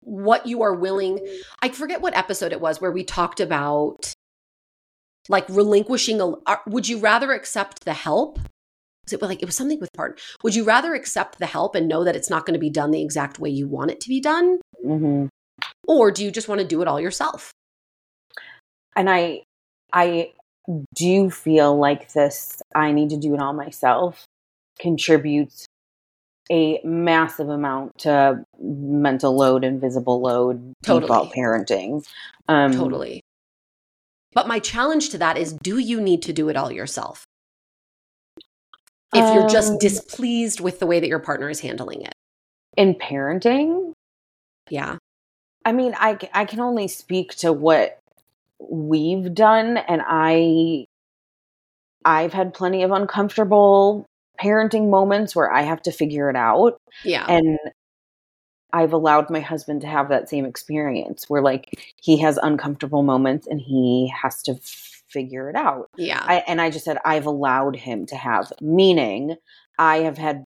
what 0.01 0.45
you 0.45 0.61
are 0.61 0.73
willing 0.73 1.19
i 1.61 1.69
forget 1.69 2.01
what 2.01 2.15
episode 2.15 2.51
it 2.51 2.61
was 2.61 2.81
where 2.81 2.91
we 2.91 3.03
talked 3.03 3.39
about 3.39 4.13
like 5.29 5.45
relinquishing 5.49 6.19
a 6.19 6.27
uh, 6.45 6.57
would 6.67 6.87
you 6.87 6.99
rather 6.99 7.31
accept 7.31 7.85
the 7.85 7.93
help? 7.93 8.39
Was 9.05 9.13
it 9.13 9.21
like 9.21 9.41
it 9.41 9.45
was 9.45 9.55
something 9.55 9.79
with 9.79 9.91
part 9.93 10.19
would 10.43 10.55
you 10.55 10.63
rather 10.63 10.93
accept 10.93 11.39
the 11.39 11.45
help 11.45 11.75
and 11.75 11.87
know 11.87 12.03
that 12.03 12.15
it's 12.15 12.29
not 12.29 12.45
going 12.45 12.53
to 12.53 12.59
be 12.59 12.69
done 12.69 12.91
the 12.91 13.01
exact 13.01 13.39
way 13.39 13.49
you 13.49 13.67
want 13.67 13.91
it 13.91 13.99
to 14.01 14.09
be 14.09 14.19
done? 14.19 14.59
Mm-hmm. 14.85 15.27
or 15.87 16.11
do 16.11 16.23
you 16.23 16.31
just 16.31 16.47
want 16.47 16.59
to 16.59 16.65
do 16.65 16.81
it 16.81 16.87
all 16.87 16.99
yourself? 16.99 17.51
And 18.95 19.09
i 19.09 19.43
i 19.93 20.31
do 20.95 21.29
feel 21.29 21.77
like 21.77 22.13
this 22.13 22.61
i 22.75 22.91
need 22.91 23.09
to 23.09 23.17
do 23.17 23.33
it 23.33 23.41
all 23.41 23.53
myself 23.53 24.25
contributes 24.79 25.65
a 26.49 26.79
massive 26.83 27.49
amount 27.49 27.97
to 27.99 28.43
mental 28.59 29.35
load, 29.35 29.63
invisible 29.63 30.21
load, 30.21 30.73
totally. 30.83 31.07
default 31.07 31.33
parenting. 31.33 32.05
Um, 32.47 32.71
totally. 32.73 33.21
But 34.33 34.47
my 34.47 34.59
challenge 34.59 35.09
to 35.09 35.17
that 35.19 35.37
is 35.37 35.53
do 35.53 35.77
you 35.77 35.99
need 35.99 36.21
to 36.23 36.33
do 36.33 36.49
it 36.49 36.55
all 36.55 36.71
yourself? 36.71 37.25
If 39.13 39.35
you're 39.35 39.49
just 39.49 39.73
um, 39.73 39.77
displeased 39.77 40.61
with 40.61 40.79
the 40.79 40.87
way 40.87 41.01
that 41.01 41.07
your 41.07 41.19
partner 41.19 41.49
is 41.49 41.59
handling 41.59 42.01
it. 42.03 42.13
In 42.77 42.95
parenting? 42.95 43.91
Yeah. 44.69 44.97
I 45.65 45.73
mean, 45.73 45.93
I, 45.97 46.17
I 46.33 46.45
can 46.45 46.61
only 46.61 46.87
speak 46.87 47.35
to 47.37 47.51
what 47.51 47.99
we've 48.59 49.33
done, 49.33 49.77
and 49.77 50.01
I 50.05 50.85
I've 52.05 52.33
had 52.33 52.53
plenty 52.53 52.83
of 52.83 52.91
uncomfortable 52.91 54.05
parenting 54.41 54.89
moments 54.89 55.35
where 55.35 55.51
I 55.51 55.61
have 55.61 55.81
to 55.83 55.91
figure 55.91 56.29
it 56.29 56.35
out. 56.35 56.79
Yeah. 57.03 57.25
And 57.27 57.59
I've 58.73 58.93
allowed 58.93 59.29
my 59.29 59.41
husband 59.41 59.81
to 59.81 59.87
have 59.87 60.09
that 60.09 60.29
same 60.29 60.45
experience 60.45 61.25
where 61.27 61.41
like 61.41 61.93
he 62.01 62.17
has 62.19 62.39
uncomfortable 62.41 63.03
moments 63.03 63.47
and 63.47 63.59
he 63.59 64.11
has 64.21 64.41
to 64.43 64.53
f- 64.53 65.03
figure 65.09 65.49
it 65.49 65.55
out. 65.55 65.89
Yeah. 65.97 66.23
I, 66.25 66.43
and 66.47 66.61
I 66.61 66.69
just 66.69 66.85
said 66.85 66.97
I've 67.03 67.25
allowed 67.25 67.75
him 67.75 68.05
to 68.07 68.15
have 68.15 68.51
meaning 68.61 69.35
I 69.77 69.97
have 69.97 70.17
had 70.17 70.45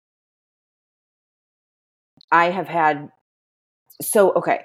I 2.32 2.52
have 2.52 2.68
had 2.68 3.10
so 4.02 4.32
okay 4.34 4.62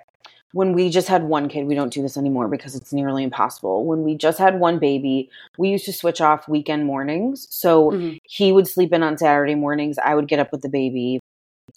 when 0.57 0.73
we 0.73 0.89
just 0.89 1.07
had 1.07 1.25
one 1.25 1.51
kid, 1.51 1.67
we 1.67 1.75
don't 1.75 1.93
do 1.93 2.01
this 2.01 2.17
anymore 2.17 2.49
because 2.49 2.75
it's 2.75 2.91
nearly 2.91 3.23
impossible. 3.23 3.85
When 3.85 4.03
we 4.03 4.15
just 4.15 4.39
had 4.39 4.59
one 4.59 4.79
baby, 4.79 5.29
we 5.59 5.69
used 5.69 5.85
to 5.85 5.93
switch 5.93 6.23
off 6.23 6.49
weekend 6.49 6.87
mornings. 6.87 7.47
So 7.51 7.91
mm-hmm. 7.91 8.17
he 8.25 8.53
would 8.53 8.67
sleep 8.67 8.95
in 8.95 9.03
on 9.03 9.19
Saturday 9.19 9.55
mornings. 9.55 9.99
I 9.99 10.15
would 10.15 10.29
get 10.29 10.39
up 10.39 10.53
with 10.53 10.63
the 10.63 10.71
baby. 10.71 11.21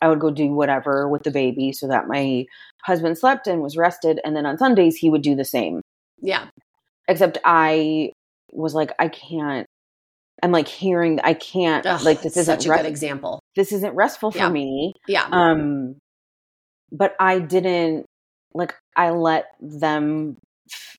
I 0.02 0.08
would 0.08 0.22
go 0.22 0.32
do 0.32 0.54
whatever 0.54 1.10
with 1.10 1.24
the 1.24 1.30
baby 1.30 1.74
so 1.74 1.90
that 1.90 2.08
my 2.08 2.46
husband 2.84 3.18
slept 3.18 3.48
and 3.48 3.62
was 3.62 3.76
rested. 3.76 4.22
And 4.24 4.34
then 4.34 4.46
on 4.46 4.58
Sundays, 4.58 4.96
he 4.96 5.10
would 5.10 5.24
do 5.24 5.36
the 5.36 5.44
same. 5.44 5.82
Yeah. 6.22 6.48
Except 7.10 7.38
I 7.44 8.14
was 8.54 8.76
like, 8.76 8.94
I 8.98 9.10
can't. 9.10 9.68
I'm 10.42 10.54
like 10.54 10.70
hearing, 10.70 11.20
I 11.22 11.34
can't. 11.34 11.86
Ugh, 11.86 12.02
like 12.04 12.22
this 12.22 12.38
isn't 12.38 12.62
such 12.62 12.66
a 12.66 12.70
rest- 12.70 12.84
good 12.84 12.90
example. 12.90 13.42
This 13.58 13.74
isn't 13.74 13.94
restful 13.94 14.32
for 14.32 14.38
yeah. 14.38 14.50
me. 14.50 14.94
Yeah. 15.06 15.28
Um, 15.30 15.98
but 16.94 17.14
I 17.20 17.40
didn't 17.40 18.06
like 18.54 18.76
I 18.96 19.12
let 19.12 19.48
them 19.62 20.38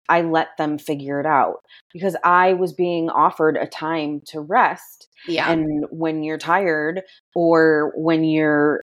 I 0.09 0.23
let 0.23 0.57
them 0.57 0.79
figure 0.79 1.21
it 1.21 1.27
out 1.27 1.65
because 1.93 2.17
I 2.25 2.55
was 2.55 2.73
being 2.73 3.09
offered 3.09 3.57
a 3.57 3.67
time 3.67 4.23
to 4.27 4.41
rest. 4.41 5.09
Yeah. 5.29 5.51
And 5.51 5.87
when 5.91 6.23
you're 6.23 6.39
tired 6.39 7.03
or 7.35 7.93
when 7.97 8.25
you're 8.25 8.83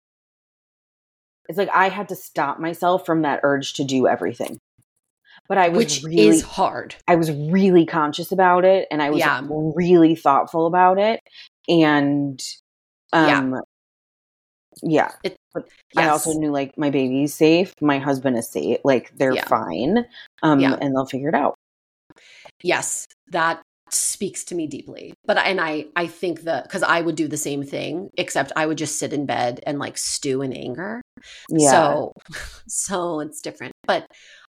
it's 1.49 1.59
like 1.59 1.71
I 1.75 1.89
had 1.89 2.11
to 2.11 2.17
stop 2.17 2.61
myself 2.61 3.07
from 3.07 3.23
that 3.23 3.41
urge 3.43 3.75
to 3.75 3.85
do 3.85 4.07
everything. 4.07 4.59
But 5.49 5.59
I 5.59 5.71
was 5.71 5.79
Which 5.79 6.05
really 6.05 6.29
is 6.29 6.43
hard. 6.43 6.95
I 7.09 7.17
was 7.17 7.33
really 7.33 7.87
conscious 7.87 8.31
about 8.31 8.65
it 8.65 8.87
and 8.91 9.03
I 9.03 9.11
was 9.11 9.21
yeah. 9.21 9.41
really 9.49 10.15
thoughtful 10.15 10.67
about 10.67 10.99
it. 10.99 11.21
And 11.69 12.41
um 13.13 13.53
yeah 13.53 13.61
yeah. 14.83 15.13
It, 15.23 15.37
but 15.55 15.69
yes. 15.95 16.05
I 16.05 16.09
also 16.09 16.33
knew 16.33 16.51
like 16.51 16.77
my 16.77 16.91
baby's 16.91 17.35
safe, 17.35 17.73
my 17.81 17.99
husband 17.99 18.37
is 18.37 18.51
safe, 18.51 18.79
like 18.85 19.11
they're 19.17 19.35
yeah. 19.35 19.47
fine, 19.47 20.07
um, 20.43 20.61
yeah. 20.61 20.77
and 20.81 20.95
they'll 20.95 21.07
figure 21.07 21.29
it 21.29 21.35
out. 21.35 21.55
Yes, 22.63 23.07
that 23.29 23.63
speaks 23.91 24.45
to 24.45 24.55
me 24.55 24.67
deeply. 24.67 25.15
But 25.25 25.39
and 25.39 25.61
I 25.61 25.87
I 25.97 26.07
think 26.07 26.43
that 26.43 26.65
because 26.65 26.83
I 26.83 27.01
would 27.01 27.17
do 27.17 27.29
the 27.29 27.37
same 27.37 27.63
thing, 27.63 28.11
except 28.17 28.53
I 28.57 28.67
would 28.67 28.79
just 28.79 28.99
sit 28.99 29.13
in 29.13 29.27
bed 29.27 29.61
and 29.67 29.79
like 29.79 29.99
stew 29.99 30.43
in 30.43 30.53
anger. 30.53 31.01
Yeah. 31.51 31.71
So 31.71 32.13
so 32.69 33.21
it's 33.21 33.41
different. 33.41 33.73
But 33.87 34.07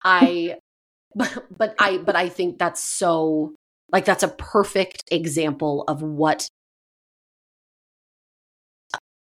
I 0.04 0.58
but 1.16 1.46
but 1.56 1.76
I 1.80 1.98
but 1.98 2.16
I 2.16 2.30
think 2.30 2.58
that's 2.58 2.82
so 2.82 3.56
like 3.92 4.06
that's 4.06 4.24
a 4.24 4.30
perfect 4.30 5.04
example 5.12 5.84
of 5.88 6.02
what 6.02 6.48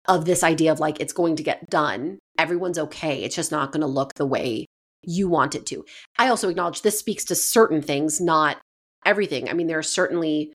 of 0.09 0.25
this 0.25 0.43
idea 0.43 0.73
of 0.73 0.81
like 0.81 1.01
it's 1.01 1.13
going 1.13 1.37
to 1.37 1.43
get 1.43 1.69
done. 1.71 2.19
Everyone's 2.39 2.79
okay. 2.79 3.23
It's 3.23 3.37
just 3.37 3.53
not 3.53 3.73
going 3.73 3.83
to 3.83 3.87
look 3.87 4.15
the 4.15 4.27
way 4.27 4.67
you 5.03 5.29
want 5.29 5.55
it 5.55 5.67
to. 5.67 5.85
I 6.19 6.29
also 6.29 6.49
acknowledge 6.49 6.83
this 6.83 6.99
speaks 6.99 7.25
to 7.27 7.35
certain 7.35 7.83
things, 7.83 8.21
not 8.21 8.59
everything. 9.05 9.49
I 9.49 9.53
mean, 9.53 9.67
there 9.67 9.79
are 9.79 9.83
certainly 9.83 10.53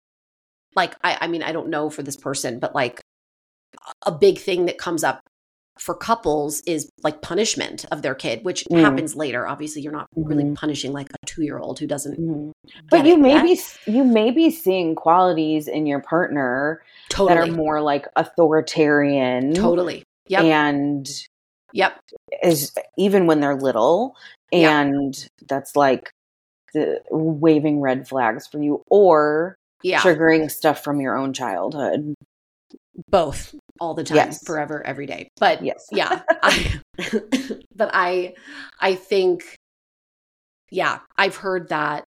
like 0.76 0.96
I, 1.04 1.18
I 1.22 1.28
mean, 1.28 1.44
I 1.44 1.52
don't 1.52 1.70
know 1.70 1.90
for 1.90 2.04
this 2.04 2.18
person, 2.18 2.60
but 2.60 2.76
like 2.76 3.00
a 4.06 4.12
big 4.12 4.40
thing 4.40 4.66
that 4.66 4.78
comes 4.78 5.04
up 5.04 5.22
for 5.80 5.96
couples 5.96 6.62
is 6.62 6.90
like 7.04 7.22
punishment 7.22 7.86
of 7.92 8.02
their 8.02 8.14
kid, 8.14 8.44
which 8.44 8.64
mm. 8.66 8.80
happens 8.80 9.16
later. 9.16 9.48
Obviously, 9.48 9.82
you're 9.82 9.92
not 9.92 10.08
mm-hmm. 10.16 10.30
really 10.30 10.52
punishing 10.56 10.94
like 10.94 11.10
a 11.10 11.26
two 11.26 11.44
year 11.44 11.58
old 11.58 11.80
who 11.80 11.88
doesn't. 11.88 12.20
Mm. 12.20 12.52
But 12.90 13.06
you 13.06 13.18
may 13.18 13.34
yet. 13.34 13.44
be 13.44 13.92
you 13.92 14.04
may 14.04 14.32
be 14.32 14.52
seeing 14.52 14.96
qualities 14.96 15.68
in 15.68 15.86
your 15.86 16.02
partner 16.02 16.82
totally. 17.10 17.36
that 17.36 17.50
are 17.50 17.52
more 17.52 17.82
like 17.82 18.08
authoritarian. 18.16 19.54
Totally. 19.54 20.04
Yep. 20.28 20.44
And 20.44 21.10
yep. 21.74 22.00
Is 22.44 22.74
even 22.98 23.26
when 23.26 23.40
they're 23.40 23.56
little, 23.56 24.16
and 24.52 25.18
yep. 25.18 25.48
that's 25.48 25.76
like 25.76 26.12
the 26.74 27.02
waving 27.10 27.82
red 27.82 28.08
flags 28.08 28.48
for 28.48 28.62
you, 28.62 28.84
or 28.90 29.56
yeah. 29.82 30.00
triggering 30.00 30.52
stuff 30.52 30.84
from 30.84 31.02
your 31.02 31.18
own 31.18 31.34
childhood. 31.34 32.14
Both 33.10 33.56
all 33.80 33.94
the 33.94 34.04
time, 34.04 34.16
yes. 34.18 34.44
forever, 34.44 34.86
every 34.86 35.06
day. 35.06 35.30
But 35.40 35.64
yes, 35.64 35.88
yeah, 35.92 36.22
I, 36.42 36.80
but 37.76 37.92
I, 37.94 38.36
I 38.80 38.96
think, 38.96 39.56
yeah, 40.70 41.00
I've 41.18 41.38
heard 41.38 41.70
that. 41.70 42.04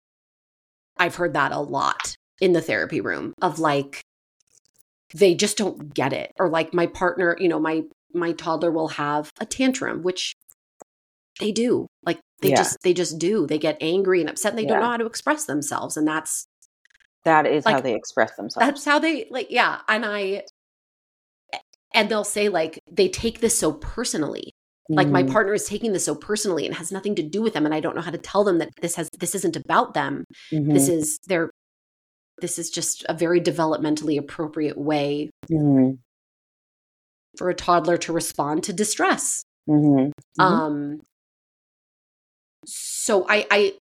I've 0.99 1.17
heard 1.17 1.33
that 1.33 1.53
a 1.53 1.59
lot 1.59 2.15
in 2.41 2.53
the 2.53 2.61
therapy 2.61 3.01
room 3.01 3.33
of 3.41 3.59
like, 3.59 4.03
they 5.15 5.35
just 5.35 5.57
don't 5.57 5.93
get 5.95 6.13
it, 6.13 6.33
or 6.39 6.49
like 6.49 6.75
my 6.75 6.87
partner, 6.87 7.37
you 7.39 7.49
know, 7.49 7.61
my 7.61 7.83
my 8.15 8.33
toddler 8.33 8.71
will 8.71 8.89
have 8.89 9.31
a 9.41 9.47
tantrum, 9.47 10.03
which 10.03 10.35
they 11.41 11.53
do. 11.53 11.87
Like 12.05 12.21
they 12.41 12.51
yeah. 12.51 12.57
just 12.57 12.79
they 12.83 12.95
just 12.95 13.19
do. 13.19 13.47
They 13.47 13.59
get 13.59 13.79
angry 13.81 14.21
and 14.21 14.31
upset, 14.31 14.53
and 14.53 14.59
they 14.59 14.65
yeah. 14.65 14.75
don't 14.75 14.81
know 14.81 14.91
how 14.91 14.97
to 14.99 15.07
express 15.07 15.45
themselves, 15.47 15.97
and 15.97 16.07
that's 16.07 16.47
that 17.25 17.47
is 17.47 17.65
like, 17.65 17.77
how 17.77 17.81
they 17.81 17.95
express 17.95 18.35
themselves. 18.37 18.67
That's 18.67 18.85
how 18.85 18.99
they 18.99 19.27
like, 19.31 19.49
yeah. 19.51 19.81
And 19.89 20.05
I 20.05 20.45
and 21.95 22.09
they'll 22.09 22.25
say 22.25 22.49
like 22.49 22.79
they 22.91 23.09
take 23.09 23.41
this 23.41 23.59
so 23.59 23.73
personally 23.73 24.53
like 24.89 25.09
my 25.09 25.23
mm-hmm. 25.23 25.33
partner 25.33 25.55
is 25.55 25.67
taking 25.67 25.93
this 25.93 26.05
so 26.05 26.15
personally 26.15 26.67
and 26.67 26.75
has 26.75 26.93
nothing 26.93 27.15
to 27.15 27.23
do 27.23 27.41
with 27.41 27.55
them 27.55 27.65
and 27.65 27.75
i 27.75 27.81
don't 27.81 27.95
know 27.95 28.03
how 28.03 28.11
to 28.11 28.19
tell 28.19 28.45
them 28.45 28.59
that 28.59 28.71
this 28.81 28.97
has 28.97 29.09
this 29.19 29.35
isn't 29.35 29.57
about 29.57 29.95
them 29.95 30.25
mm-hmm. 30.53 30.73
this 30.73 30.89
is 30.89 31.19
their 31.27 31.51
this 32.41 32.59
is 32.59 32.71
just 32.71 33.05
a 33.09 33.15
very 33.15 33.41
developmentally 33.41 34.19
appropriate 34.19 34.77
way 34.77 35.31
mm-hmm. 35.51 35.93
for 37.39 37.49
a 37.49 37.55
toddler 37.55 37.97
to 37.97 38.13
respond 38.13 38.65
to 38.65 38.73
distress 38.73 39.43
mm-hmm. 39.69 40.11
Mm-hmm. 40.41 40.41
um 40.41 41.01
so 42.67 43.27
i 43.29 43.47
i 43.51 43.73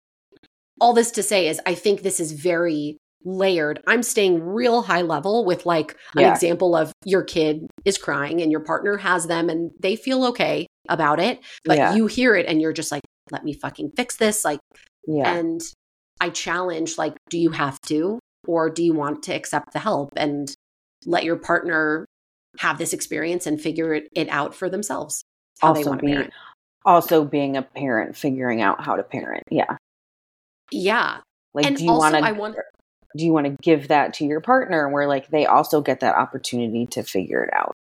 all 0.79 0.93
this 0.93 1.11
to 1.11 1.23
say 1.23 1.47
is 1.47 1.59
i 1.65 1.73
think 1.73 2.01
this 2.01 2.19
is 2.19 2.31
very 2.31 2.97
layered. 3.23 3.81
I'm 3.87 4.03
staying 4.03 4.43
real 4.43 4.81
high 4.81 5.01
level 5.01 5.45
with 5.45 5.65
like 5.65 5.95
an 6.15 6.25
example 6.25 6.75
of 6.75 6.91
your 7.05 7.23
kid 7.23 7.67
is 7.85 7.97
crying 7.97 8.41
and 8.41 8.51
your 8.51 8.61
partner 8.61 8.97
has 8.97 9.27
them 9.27 9.49
and 9.49 9.71
they 9.79 9.95
feel 9.95 10.25
okay 10.25 10.67
about 10.89 11.19
it, 11.19 11.39
but 11.63 11.77
yeah. 11.77 11.93
you 11.93 12.07
hear 12.07 12.35
it 12.35 12.45
and 12.47 12.61
you're 12.61 12.73
just 12.73 12.91
like, 12.91 13.01
let 13.31 13.43
me 13.43 13.53
fucking 13.53 13.91
fix 13.95 14.17
this. 14.17 14.43
Like, 14.43 14.59
yeah. 15.07 15.33
And 15.33 15.61
I 16.19 16.29
challenge, 16.29 16.97
like, 16.97 17.15
do 17.29 17.37
you 17.37 17.51
have 17.51 17.79
to? 17.87 18.19
Or 18.47 18.69
do 18.69 18.83
you 18.83 18.93
want 18.93 19.23
to 19.23 19.33
accept 19.33 19.73
the 19.73 19.79
help 19.79 20.09
and 20.17 20.53
let 21.05 21.23
your 21.23 21.37
partner 21.37 22.05
have 22.59 22.77
this 22.77 22.93
experience 22.93 23.45
and 23.45 23.61
figure 23.61 23.93
it, 23.93 24.07
it 24.13 24.27
out 24.29 24.55
for 24.55 24.69
themselves? 24.69 25.23
How 25.59 25.69
also 25.69 25.81
they 25.81 25.89
want 25.89 26.01
to 26.01 26.07
parent. 26.07 26.33
Also 26.83 27.23
being 27.23 27.55
a 27.55 27.61
parent, 27.61 28.17
figuring 28.17 28.61
out 28.61 28.83
how 28.83 28.95
to 28.95 29.03
parent. 29.03 29.43
Yeah. 29.51 29.77
Yeah. 30.71 31.19
Like, 31.53 31.65
and 31.65 31.77
do 31.77 31.83
you 31.83 31.91
want 31.91 32.15
to? 32.15 32.21
I 32.21 32.31
wonder. 32.31 32.59
Er 32.59 32.65
Do 33.17 33.25
you 33.25 33.33
want 33.33 33.47
to 33.47 33.55
give 33.61 33.89
that 33.89 34.13
to 34.15 34.25
your 34.25 34.41
partner, 34.41 34.89
where 34.89 35.07
like 35.07 35.29
they 35.29 35.45
also 35.45 35.81
get 35.81 35.99
that 35.99 36.15
opportunity 36.15 36.85
to 36.87 37.03
figure 37.03 37.43
it 37.43 37.53
out? 37.53 37.75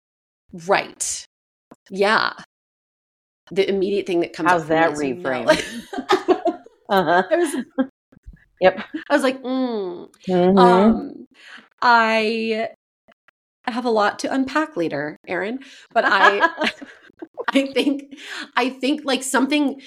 Right. 0.67 1.25
Yeah. 1.89 2.33
The 3.51 3.67
immediate 3.67 4.05
thing 4.05 4.19
that 4.21 4.33
comes. 4.33 4.49
How's 4.49 4.67
that 4.67 4.91
reframe? 4.91 5.47
uh-huh. 6.89 7.23
I 7.29 7.35
was, 7.35 7.65
yep. 8.61 8.79
I 9.09 9.13
was 9.13 9.23
like, 9.23 9.41
mm. 9.41 10.09
mm-hmm. 10.27 10.57
um, 10.57 11.27
I 11.81 12.69
have 13.65 13.85
a 13.85 13.89
lot 13.89 14.19
to 14.19 14.33
unpack 14.33 14.77
later, 14.77 15.17
Erin. 15.27 15.59
But 15.93 16.05
I, 16.05 16.49
I 17.49 17.67
think, 17.73 18.15
I 18.55 18.69
think 18.69 19.01
like 19.03 19.23
something 19.23 19.81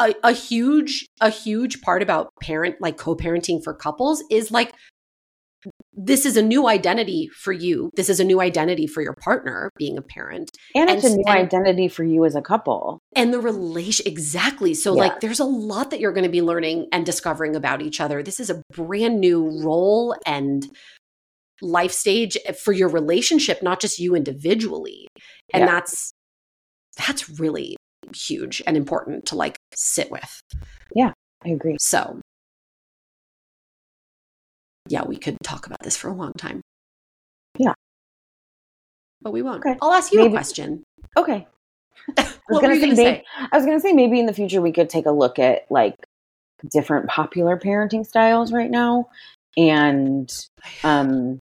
a, 0.00 0.14
a 0.22 0.32
huge 0.32 1.06
a 1.20 1.30
huge 1.30 1.80
part 1.82 2.02
about 2.02 2.30
parent 2.40 2.76
like 2.80 2.96
co-parenting 2.96 3.62
for 3.62 3.74
couples 3.74 4.22
is 4.30 4.50
like 4.50 4.72
this 5.92 6.24
is 6.26 6.36
a 6.36 6.42
new 6.42 6.66
identity 6.66 7.28
for 7.28 7.52
you. 7.52 7.90
This 7.94 8.08
is 8.08 8.18
a 8.18 8.24
new 8.24 8.40
identity 8.40 8.86
for 8.86 9.02
your 9.02 9.14
partner 9.14 9.70
being 9.76 9.96
a 9.98 10.02
parent. 10.02 10.50
And 10.74 10.90
it's 10.90 11.04
a 11.04 11.14
new 11.14 11.22
and, 11.26 11.38
identity 11.38 11.88
for 11.88 12.02
you 12.02 12.24
as 12.24 12.34
a 12.34 12.42
couple. 12.42 12.98
And 13.14 13.32
the 13.32 13.40
relation 13.40 14.06
exactly. 14.06 14.74
So 14.74 14.94
yeah. 14.94 15.02
like 15.02 15.20
there's 15.20 15.40
a 15.40 15.44
lot 15.44 15.90
that 15.90 16.00
you're 16.00 16.12
going 16.12 16.24
to 16.24 16.30
be 16.30 16.42
learning 16.42 16.88
and 16.92 17.06
discovering 17.06 17.54
about 17.54 17.82
each 17.82 18.00
other. 18.00 18.22
This 18.22 18.40
is 18.40 18.50
a 18.50 18.62
brand 18.72 19.20
new 19.20 19.62
role 19.62 20.16
and 20.26 20.66
life 21.60 21.92
stage 21.92 22.36
eh, 22.46 22.52
for 22.52 22.72
your 22.72 22.88
relationship, 22.88 23.62
not 23.62 23.80
just 23.80 23.98
you 23.98 24.14
individually. 24.14 25.06
And 25.52 25.62
yeah. 25.62 25.66
that's 25.66 26.12
that's 26.96 27.28
really 27.38 27.76
huge 28.14 28.62
and 28.66 28.76
important 28.76 29.26
to 29.26 29.36
like 29.36 29.56
sit 29.74 30.10
with. 30.10 30.40
Yeah, 30.94 31.12
I 31.44 31.50
agree. 31.50 31.76
So, 31.80 32.20
yeah, 34.88 35.04
we 35.04 35.16
could 35.16 35.36
talk 35.42 35.66
about 35.66 35.80
this 35.82 35.96
for 35.96 36.08
a 36.08 36.14
long 36.14 36.32
time. 36.34 36.60
Yeah. 37.58 37.74
But 39.20 39.32
we 39.32 39.42
won't. 39.42 39.64
Okay. 39.64 39.78
I'll 39.80 39.92
ask 39.92 40.12
you 40.12 40.18
maybe. 40.18 40.28
a 40.28 40.36
question. 40.36 40.82
Okay. 41.16 41.46
I 42.18 42.34
was 42.48 42.60
gonna, 42.60 42.80
say, 42.80 42.90
maybe, 42.90 43.24
I 43.52 43.56
was 43.56 43.64
gonna 43.64 43.80
say 43.80 43.92
maybe 43.92 44.18
in 44.18 44.26
the 44.26 44.32
future 44.32 44.60
we 44.60 44.72
could 44.72 44.90
take 44.90 45.06
a 45.06 45.12
look 45.12 45.38
at 45.38 45.62
like 45.70 45.94
different 46.70 47.08
popular 47.08 47.56
parenting 47.56 48.04
styles 48.04 48.52
right 48.52 48.70
now 48.70 49.08
and 49.56 50.32
um 50.84 51.38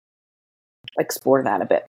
explore 0.99 1.43
that 1.45 1.63
a 1.63 1.67
bit. 1.67 1.87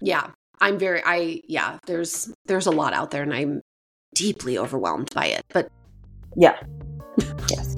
Yeah. 0.00 0.30
I'm 0.60 0.78
very 0.78 1.02
I 1.04 1.42
yeah, 1.46 1.78
there's 1.86 2.32
there's 2.46 2.66
a 2.66 2.70
lot 2.70 2.94
out 2.94 3.10
there 3.10 3.22
and 3.22 3.34
I'm 3.34 3.60
deeply 4.16 4.56
overwhelmed 4.58 5.10
by 5.14 5.26
it. 5.26 5.44
But 5.52 5.68
yeah. 6.34 6.56
yes. 7.50 7.76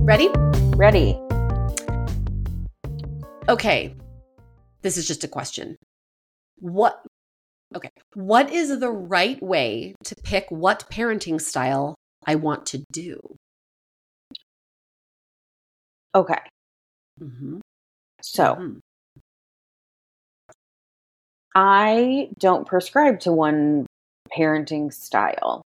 Ready? 0.00 0.30
Ready. 0.76 1.20
Okay. 3.48 3.94
This 4.80 4.96
is 4.96 5.06
just 5.06 5.22
a 5.22 5.28
question. 5.28 5.76
What 6.60 7.02
Okay. 7.76 7.90
What 8.14 8.50
is 8.50 8.80
the 8.80 8.90
right 8.90 9.42
way 9.42 9.94
to 10.04 10.14
pick 10.24 10.46
what 10.48 10.86
parenting 10.90 11.38
style 11.38 11.94
I 12.26 12.36
want 12.36 12.64
to 12.66 12.82
do? 12.90 13.20
Okay. 16.14 16.40
Mm-hmm. 17.20 17.58
So 18.32 18.44
mm-hmm. 18.44 18.78
I 21.54 22.28
don't 22.38 22.66
prescribe 22.66 23.20
to 23.20 23.32
one 23.32 23.86
parenting 24.36 24.92
style. 24.92 25.62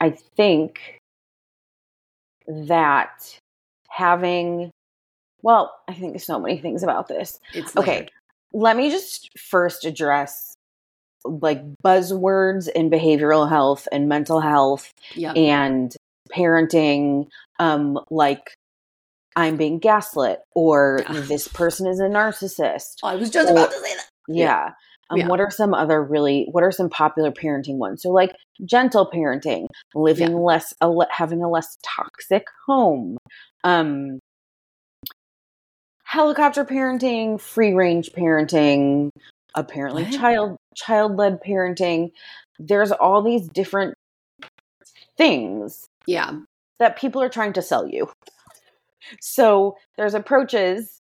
I 0.00 0.10
think 0.10 0.98
that 2.46 3.38
having, 3.88 4.70
well, 5.42 5.74
I 5.88 5.94
think 5.94 6.12
there's 6.12 6.24
so 6.24 6.40
many 6.40 6.58
things 6.58 6.82
about 6.82 7.08
this. 7.08 7.38
It's 7.52 7.76
okay. 7.76 8.08
Let 8.52 8.76
me 8.76 8.90
just 8.90 9.28
first 9.38 9.84
address 9.84 10.54
like 11.24 11.62
buzzwords 11.84 12.68
in 12.68 12.90
behavioral 12.90 13.48
health 13.48 13.86
and 13.92 14.08
mental 14.08 14.40
health 14.40 14.90
yep. 15.14 15.36
and 15.36 15.94
parenting 16.34 17.28
um 17.58 17.98
like 18.10 18.54
I'm 19.36 19.56
being 19.56 19.78
gaslit 19.78 20.40
or 20.54 21.02
this 21.08 21.48
person 21.48 21.86
is 21.86 22.00
a 22.00 22.08
narcissist. 22.08 22.96
Oh, 23.02 23.08
I 23.08 23.14
was 23.16 23.30
just 23.30 23.48
or, 23.48 23.52
about 23.52 23.70
to 23.70 23.78
say 23.78 23.94
that. 23.94 24.06
Yeah. 24.28 24.44
yeah. 24.44 24.70
Um, 25.10 25.18
yeah. 25.18 25.26
What 25.28 25.40
are 25.40 25.50
some 25.50 25.74
other 25.74 26.02
really, 26.02 26.46
what 26.52 26.62
are 26.62 26.70
some 26.70 26.88
popular 26.88 27.32
parenting 27.32 27.78
ones? 27.78 28.02
So, 28.02 28.10
like 28.10 28.34
gentle 28.64 29.10
parenting, 29.12 29.66
living 29.94 30.34
less, 30.36 30.72
a, 30.80 30.90
having 31.10 31.42
a 31.42 31.50
less 31.50 31.76
toxic 31.82 32.44
home, 32.66 33.18
um, 33.64 34.20
helicopter 36.04 36.64
parenting, 36.64 37.40
free 37.40 37.72
range 37.72 38.10
parenting, 38.16 39.10
apparently 39.54 40.04
what? 40.04 40.12
child 40.14 40.56
child 40.76 41.16
led 41.16 41.42
parenting. 41.42 42.10
There's 42.58 42.92
all 42.92 43.22
these 43.22 43.48
different 43.48 43.94
things. 45.16 45.86
Yeah. 46.06 46.32
That 46.78 46.98
people 46.98 47.20
are 47.22 47.28
trying 47.28 47.52
to 47.54 47.62
sell 47.62 47.86
you. 47.86 48.10
So 49.20 49.76
there's 49.96 50.14
approaches 50.14 51.00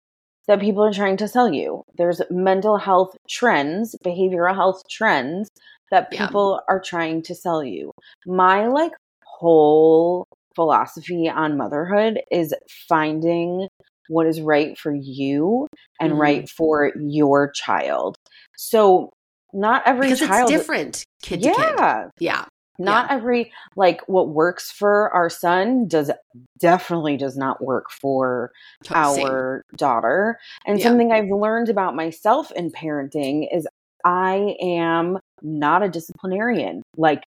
that 0.46 0.60
people 0.60 0.84
are 0.84 0.92
trying 0.92 1.16
to 1.18 1.28
sell 1.28 1.52
you. 1.52 1.82
There's 1.96 2.20
mental 2.30 2.78
health 2.78 3.16
trends, 3.28 3.96
behavioral 4.04 4.54
health 4.54 4.82
trends 4.88 5.50
that 5.90 6.10
people 6.10 6.60
yeah. 6.60 6.74
are 6.74 6.80
trying 6.80 7.22
to 7.22 7.34
sell 7.34 7.62
you. 7.62 7.92
My 8.26 8.66
like 8.68 8.92
whole 9.24 10.26
philosophy 10.54 11.28
on 11.28 11.56
motherhood 11.56 12.20
is 12.30 12.54
finding 12.88 13.68
what 14.08 14.26
is 14.26 14.40
right 14.40 14.78
for 14.78 14.94
you 14.94 15.66
and 16.00 16.12
mm-hmm. 16.12 16.20
right 16.20 16.48
for 16.48 16.92
your 16.96 17.50
child. 17.50 18.16
So 18.56 19.10
not 19.52 19.82
every 19.84 20.08
because 20.08 20.20
child 20.20 20.50
it's 20.50 20.60
different 20.60 21.04
kid 21.22 21.44
yeah. 21.44 22.04
Kid. 22.04 22.10
Yeah 22.18 22.44
not 22.78 23.08
yeah. 23.08 23.16
every 23.16 23.52
like 23.76 24.02
what 24.06 24.28
works 24.28 24.70
for 24.70 25.10
our 25.10 25.30
son 25.30 25.88
does 25.88 26.10
definitely 26.58 27.16
does 27.16 27.36
not 27.36 27.62
work 27.62 27.90
for 27.90 28.52
our 28.90 29.62
daughter. 29.76 30.38
And 30.66 30.78
yeah. 30.78 30.84
something 30.84 31.12
i've 31.12 31.30
learned 31.30 31.68
about 31.68 31.94
myself 31.94 32.50
in 32.52 32.70
parenting 32.70 33.46
is 33.52 33.66
i 34.04 34.56
am 34.60 35.18
not 35.42 35.82
a 35.82 35.88
disciplinarian 35.88 36.82
like 36.96 37.22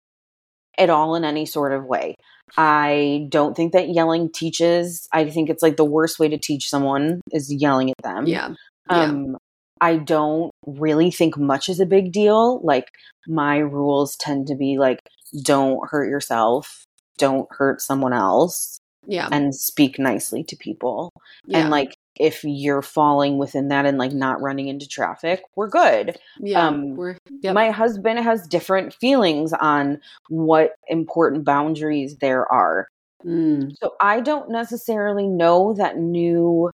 at 0.78 0.90
all 0.90 1.16
in 1.16 1.24
any 1.24 1.44
sort 1.44 1.72
of 1.72 1.84
way. 1.84 2.14
I 2.56 3.26
don't 3.30 3.56
think 3.56 3.72
that 3.72 3.88
yelling 3.88 4.30
teaches 4.32 5.08
i 5.12 5.28
think 5.28 5.50
it's 5.50 5.62
like 5.62 5.76
the 5.76 5.84
worst 5.84 6.18
way 6.18 6.28
to 6.28 6.38
teach 6.38 6.68
someone 6.68 7.20
is 7.32 7.52
yelling 7.52 7.90
at 7.90 8.02
them. 8.02 8.26
Yeah. 8.26 8.54
Um 8.88 9.36
I 9.80 9.96
don't 9.96 10.50
really 10.66 11.10
think 11.10 11.36
much 11.36 11.68
is 11.68 11.80
a 11.80 11.86
big 11.86 12.12
deal. 12.12 12.60
Like 12.62 12.90
my 13.26 13.58
rules 13.58 14.16
tend 14.16 14.46
to 14.48 14.54
be 14.54 14.78
like 14.78 15.00
don't 15.42 15.88
hurt 15.88 16.08
yourself, 16.08 16.84
don't 17.18 17.48
hurt 17.50 17.80
someone 17.80 18.12
else. 18.12 18.80
Yeah. 19.06 19.28
And 19.32 19.54
speak 19.54 19.98
nicely 19.98 20.44
to 20.44 20.56
people. 20.56 21.10
Yeah. 21.46 21.60
And 21.60 21.70
like 21.70 21.94
if 22.16 22.42
you're 22.44 22.82
falling 22.82 23.38
within 23.38 23.68
that 23.68 23.86
and 23.86 23.96
like 23.96 24.12
not 24.12 24.42
running 24.42 24.68
into 24.68 24.86
traffic, 24.86 25.42
we're 25.56 25.68
good. 25.68 26.18
Yeah. 26.40 26.66
Um, 26.66 26.94
we're, 26.94 27.16
yep. 27.40 27.54
My 27.54 27.70
husband 27.70 28.18
has 28.18 28.46
different 28.46 28.92
feelings 28.92 29.52
on 29.52 30.00
what 30.28 30.72
important 30.88 31.44
boundaries 31.44 32.16
there 32.16 32.50
are. 32.52 32.88
Mm. 33.24 33.72
So 33.80 33.94
I 34.00 34.20
don't 34.20 34.50
necessarily 34.50 35.26
know 35.26 35.74
that 35.74 35.98
new 35.98 36.70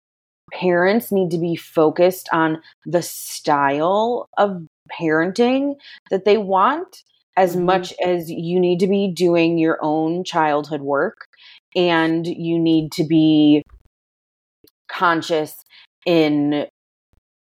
parents 0.51 1.11
need 1.11 1.31
to 1.31 1.37
be 1.37 1.55
focused 1.55 2.29
on 2.31 2.61
the 2.85 3.01
style 3.01 4.29
of 4.37 4.65
parenting 4.91 5.75
that 6.09 6.25
they 6.25 6.37
want 6.37 7.03
as 7.35 7.55
mm-hmm. 7.55 7.65
much 7.65 7.93
as 8.03 8.29
you 8.29 8.59
need 8.59 8.79
to 8.79 8.87
be 8.87 9.07
doing 9.07 9.57
your 9.57 9.77
own 9.81 10.23
childhood 10.23 10.81
work 10.81 11.27
and 11.75 12.27
you 12.27 12.59
need 12.59 12.91
to 12.91 13.03
be 13.03 13.63
conscious 14.87 15.55
in 16.05 16.67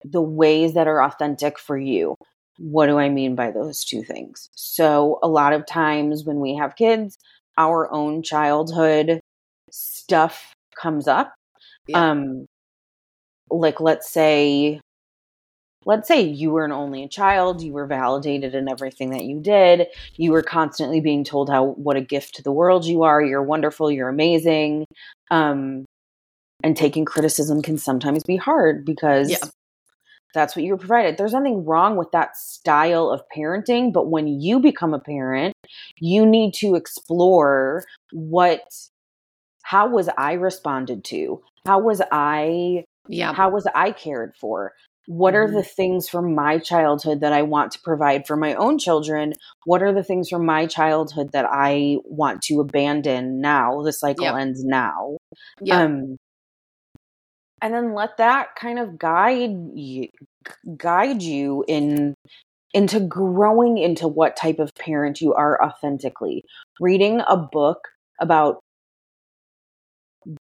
the 0.03 0.21
ways 0.21 0.73
that 0.73 0.87
are 0.87 1.03
authentic 1.03 1.59
for 1.59 1.77
you. 1.77 2.15
What 2.57 2.87
do 2.87 2.97
I 2.99 3.09
mean 3.09 3.35
by 3.35 3.51
those 3.51 3.83
two 3.83 4.03
things? 4.03 4.49
So, 4.55 5.19
a 5.23 5.27
lot 5.27 5.53
of 5.53 5.65
times 5.65 6.23
when 6.23 6.39
we 6.39 6.55
have 6.55 6.75
kids, 6.75 7.17
our 7.57 7.91
own 7.91 8.21
childhood 8.21 9.19
stuff 9.71 10.53
comes 10.79 11.07
up. 11.07 11.33
Yeah. 11.87 12.11
Um, 12.11 12.45
like, 13.53 13.79
let's 13.79 14.09
say 14.09 14.81
let's 15.85 16.07
say 16.07 16.21
you 16.21 16.51
were 16.51 16.65
an 16.65 16.71
only 16.71 17.07
child, 17.07 17.61
you 17.61 17.73
were 17.73 17.85
validated 17.85 18.55
in 18.55 18.69
everything 18.69 19.09
that 19.11 19.25
you 19.25 19.39
did, 19.39 19.87
you 20.15 20.31
were 20.31 20.43
constantly 20.43 21.01
being 21.01 21.23
told 21.23 21.49
how 21.49 21.71
what 21.73 21.97
a 21.97 22.01
gift 22.01 22.35
to 22.35 22.43
the 22.43 22.51
world 22.51 22.85
you 22.85 23.03
are, 23.03 23.21
you're 23.21 23.43
wonderful, 23.43 23.91
you're 23.91 24.09
amazing. 24.09 24.85
Um, 25.31 25.85
and 26.63 26.77
taking 26.77 27.03
criticism 27.03 27.61
can 27.61 27.77
sometimes 27.77 28.23
be 28.23 28.37
hard 28.37 28.85
because 28.85 29.29
yeah. 29.29 29.37
that's 30.33 30.55
what 30.55 30.63
you 30.63 30.71
were 30.71 30.77
provided. 30.77 31.17
There's 31.17 31.33
nothing 31.33 31.65
wrong 31.65 31.97
with 31.97 32.11
that 32.11 32.37
style 32.37 33.09
of 33.09 33.21
parenting, 33.35 33.91
but 33.91 34.09
when 34.09 34.27
you 34.27 34.59
become 34.61 34.93
a 34.93 34.99
parent, 34.99 35.53
you 35.99 36.25
need 36.25 36.53
to 36.55 36.75
explore 36.75 37.83
what 38.11 38.61
how 39.63 39.87
was 39.87 40.09
I 40.17 40.33
responded 40.33 41.03
to? 41.05 41.41
How 41.65 41.79
was 41.79 42.01
I 42.11 42.83
yeah. 43.07 43.33
How 43.33 43.49
was 43.49 43.67
I 43.73 43.91
cared 43.91 44.33
for? 44.39 44.73
What 45.05 45.35
are 45.35 45.45
mm-hmm. 45.45 45.55
the 45.55 45.63
things 45.63 46.07
from 46.07 46.33
my 46.33 46.59
childhood 46.59 47.19
that 47.21 47.33
I 47.33 47.41
want 47.41 47.71
to 47.73 47.79
provide 47.81 48.25
for 48.25 48.37
my 48.37 48.53
own 48.55 48.77
children? 48.77 49.33
What 49.65 49.83
are 49.83 49.93
the 49.93 50.03
things 50.03 50.29
from 50.29 50.45
my 50.45 50.65
childhood 50.65 51.31
that 51.33 51.45
I 51.49 51.97
want 52.05 52.41
to 52.43 52.61
abandon 52.61 53.41
now? 53.41 53.81
The 53.83 53.91
cycle 53.91 54.25
yep. 54.25 54.35
ends 54.35 54.63
now. 54.63 55.17
Yep. 55.61 55.77
Um, 55.77 56.17
and 57.61 57.73
then 57.73 57.93
let 57.93 58.17
that 58.17 58.55
kind 58.55 58.79
of 58.79 58.97
guide 58.97 59.51
you, 59.73 60.07
guide 60.77 61.21
you 61.21 61.65
in 61.67 62.13
into 62.73 62.99
growing 62.99 63.77
into 63.77 64.07
what 64.07 64.35
type 64.35 64.59
of 64.59 64.73
parent 64.75 65.21
you 65.21 65.33
are 65.33 65.63
authentically. 65.63 66.43
Reading 66.79 67.21
a 67.27 67.37
book 67.37 67.89
about 68.19 68.59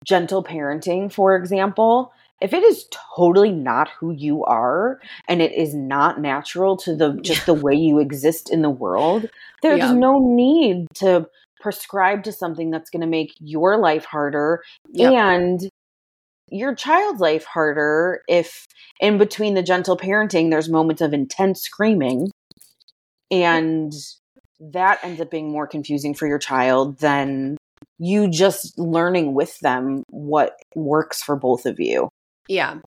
gentle 0.05 0.43
parenting, 0.43 1.11
for 1.11 1.35
example, 1.35 2.11
if 2.41 2.53
it 2.53 2.63
is 2.63 2.85
totally 3.15 3.51
not 3.51 3.89
who 3.99 4.11
you 4.11 4.43
are 4.45 4.99
and 5.27 5.41
it 5.41 5.51
is 5.51 5.73
not 5.75 6.21
natural 6.21 6.77
to 6.77 6.95
the 6.95 7.19
just 7.21 7.45
the 7.45 7.53
way 7.53 7.73
you 7.73 7.99
exist 7.99 8.49
in 8.49 8.61
the 8.61 8.69
world, 8.69 9.29
there's 9.61 9.79
yeah. 9.79 9.93
no 9.93 10.19
need 10.19 10.87
to 10.95 11.27
prescribe 11.59 12.23
to 12.23 12.31
something 12.31 12.71
that's 12.71 12.89
going 12.89 13.01
to 13.01 13.07
make 13.07 13.33
your 13.39 13.77
life 13.77 14.05
harder 14.05 14.63
yep. 14.93 15.11
and 15.11 15.69
your 16.49 16.73
child's 16.73 17.19
life 17.19 17.43
harder 17.43 18.21
if 18.27 18.65
in 19.01 19.17
between 19.17 19.53
the 19.53 19.61
gentle 19.61 19.97
parenting 19.97 20.49
there's 20.49 20.69
moments 20.69 21.01
of 21.01 21.13
intense 21.13 21.61
screaming 21.61 22.31
and 23.29 23.91
that 24.59 24.99
ends 25.03 25.19
up 25.21 25.29
being 25.29 25.51
more 25.51 25.67
confusing 25.67 26.13
for 26.13 26.27
your 26.27 26.39
child 26.39 26.97
than 26.99 27.57
you 27.99 28.29
just 28.29 28.77
learning 28.79 29.33
with 29.33 29.59
them 29.59 30.03
what 30.09 30.53
works 30.75 31.21
for 31.21 31.35
both 31.35 31.65
of 31.65 31.77
you 31.77 32.09
yeah 32.49 32.79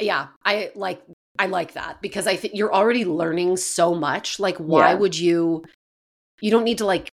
yeah 0.00 0.28
i 0.44 0.70
like 0.74 1.00
i 1.38 1.46
like 1.46 1.74
that 1.74 2.02
because 2.02 2.26
i 2.26 2.34
think 2.34 2.54
you're 2.54 2.74
already 2.74 3.04
learning 3.04 3.56
so 3.56 3.94
much 3.94 4.40
like 4.40 4.56
why 4.58 4.90
yeah. 4.90 4.94
would 4.94 5.16
you 5.16 5.62
you 6.40 6.50
don't 6.50 6.64
need 6.64 6.78
to 6.78 6.86
like 6.86 7.08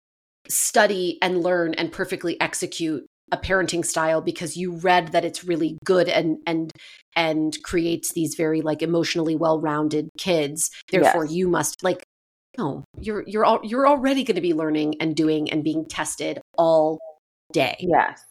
study 0.48 1.18
and 1.20 1.42
learn 1.42 1.74
and 1.74 1.92
perfectly 1.92 2.40
execute 2.40 3.04
a 3.32 3.36
parenting 3.36 3.84
style 3.84 4.20
because 4.20 4.56
you 4.56 4.76
read 4.76 5.08
that 5.08 5.24
it's 5.24 5.44
really 5.44 5.78
good 5.84 6.08
and 6.08 6.38
and 6.46 6.70
and 7.16 7.56
creates 7.62 8.12
these 8.12 8.34
very 8.34 8.60
like 8.60 8.82
emotionally 8.82 9.34
well-rounded 9.34 10.08
kids 10.18 10.70
therefore 10.90 11.24
yes. 11.24 11.34
you 11.34 11.48
must 11.48 11.82
like 11.82 12.04
no 12.58 12.84
you're 13.00 13.24
you're 13.26 13.44
all, 13.44 13.60
you're 13.64 13.88
already 13.88 14.24
going 14.24 14.34
to 14.34 14.42
be 14.42 14.52
learning 14.52 14.94
and 15.00 15.16
doing 15.16 15.50
and 15.50 15.64
being 15.64 15.86
tested 15.86 16.38
all 16.58 16.98
day 17.52 17.76
yes 17.80 18.22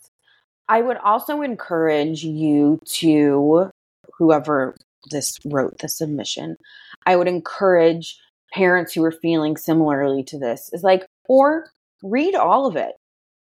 i 0.70 0.82
would 0.82 0.98
also 0.98 1.42
encourage 1.42 2.24
you 2.24 2.80
to 2.86 3.70
whoever 4.18 4.76
this 5.12 5.38
wrote 5.46 5.78
the 5.80 5.90
submission 5.90 6.58
i 7.06 7.16
would 7.16 7.28
encourage 7.28 8.18
parents 8.54 8.94
who 8.94 9.04
are 9.04 9.12
feeling 9.12 9.58
similarly 9.58 10.24
to 10.24 10.38
this 10.38 10.70
is 10.74 10.84
like 10.84 11.06
or 11.28 11.70
read 12.04 12.36
all 12.36 12.66
of 12.66 12.76
it 12.76 12.96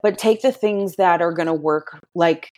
but 0.01 0.17
take 0.17 0.41
the 0.41 0.51
things 0.51 0.95
that 0.95 1.21
are 1.21 1.33
going 1.33 1.47
to 1.47 1.53
work. 1.53 1.99
Like, 2.15 2.51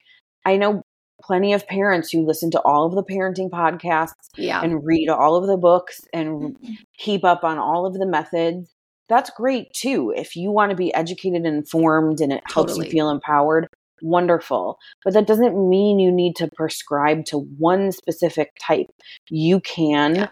I 0.45 0.57
know 0.57 0.83
plenty 1.21 1.53
of 1.53 1.67
parents 1.67 2.11
who 2.11 2.25
listen 2.25 2.51
to 2.51 2.61
all 2.61 2.85
of 2.85 2.95
the 2.95 3.03
parenting 3.03 3.49
podcasts 3.49 4.29
yeah. 4.35 4.61
and 4.61 4.83
read 4.83 5.07
all 5.07 5.35
of 5.35 5.47
the 5.47 5.57
books 5.57 6.01
and 6.13 6.55
mm-hmm. 6.55 6.73
keep 6.97 7.23
up 7.23 7.43
on 7.43 7.57
all 7.57 7.85
of 7.85 7.93
the 7.93 8.07
methods. 8.07 8.71
That's 9.07 9.29
great 9.29 9.71
too. 9.73 10.13
If 10.15 10.35
you 10.35 10.51
want 10.51 10.71
to 10.71 10.75
be 10.75 10.93
educated 10.93 11.45
and 11.45 11.57
informed 11.57 12.21
and 12.21 12.31
it 12.31 12.43
helps 12.45 12.73
totally. 12.73 12.87
you 12.87 12.91
feel 12.91 13.09
empowered, 13.09 13.67
wonderful. 14.01 14.79
But 15.03 15.13
that 15.13 15.27
doesn't 15.27 15.69
mean 15.69 15.99
you 15.99 16.11
need 16.11 16.35
to 16.37 16.49
prescribe 16.55 17.25
to 17.25 17.39
one 17.39 17.91
specific 17.91 18.51
type. 18.61 18.87
You 19.29 19.59
can 19.61 20.15
yeah. 20.15 20.29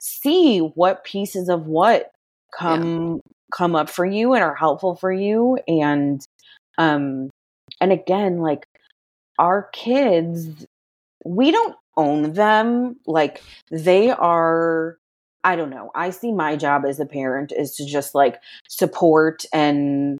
see 0.00 0.58
what 0.58 1.04
pieces 1.04 1.48
of 1.48 1.66
what 1.66 2.10
come 2.56 3.14
yeah. 3.14 3.32
come 3.54 3.74
up 3.74 3.88
for 3.88 4.04
you 4.04 4.34
and 4.34 4.42
are 4.42 4.54
helpful 4.54 4.94
for 4.96 5.12
you 5.12 5.58
and 5.66 6.24
um, 6.78 7.30
and 7.80 7.92
again, 7.92 8.38
like 8.38 8.64
our 9.38 9.68
kids, 9.72 10.66
we 11.24 11.50
don't 11.50 11.76
own 11.96 12.32
them. 12.32 12.96
Like 13.06 13.42
they 13.70 14.10
are, 14.10 14.98
I 15.44 15.56
don't 15.56 15.70
know. 15.70 15.90
I 15.94 16.10
see 16.10 16.32
my 16.32 16.56
job 16.56 16.84
as 16.86 17.00
a 17.00 17.06
parent 17.06 17.52
is 17.56 17.74
to 17.76 17.86
just 17.86 18.14
like 18.14 18.40
support 18.68 19.44
and 19.52 20.18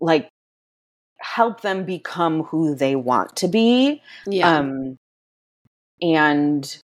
like 0.00 0.28
help 1.24 1.62
them 1.62 1.84
become 1.84 2.42
who 2.44 2.74
they 2.74 2.94
want 2.94 3.34
to 3.36 3.48
be. 3.48 4.02
Yeah. 4.26 4.58
Um, 4.58 4.98
and 6.02 6.78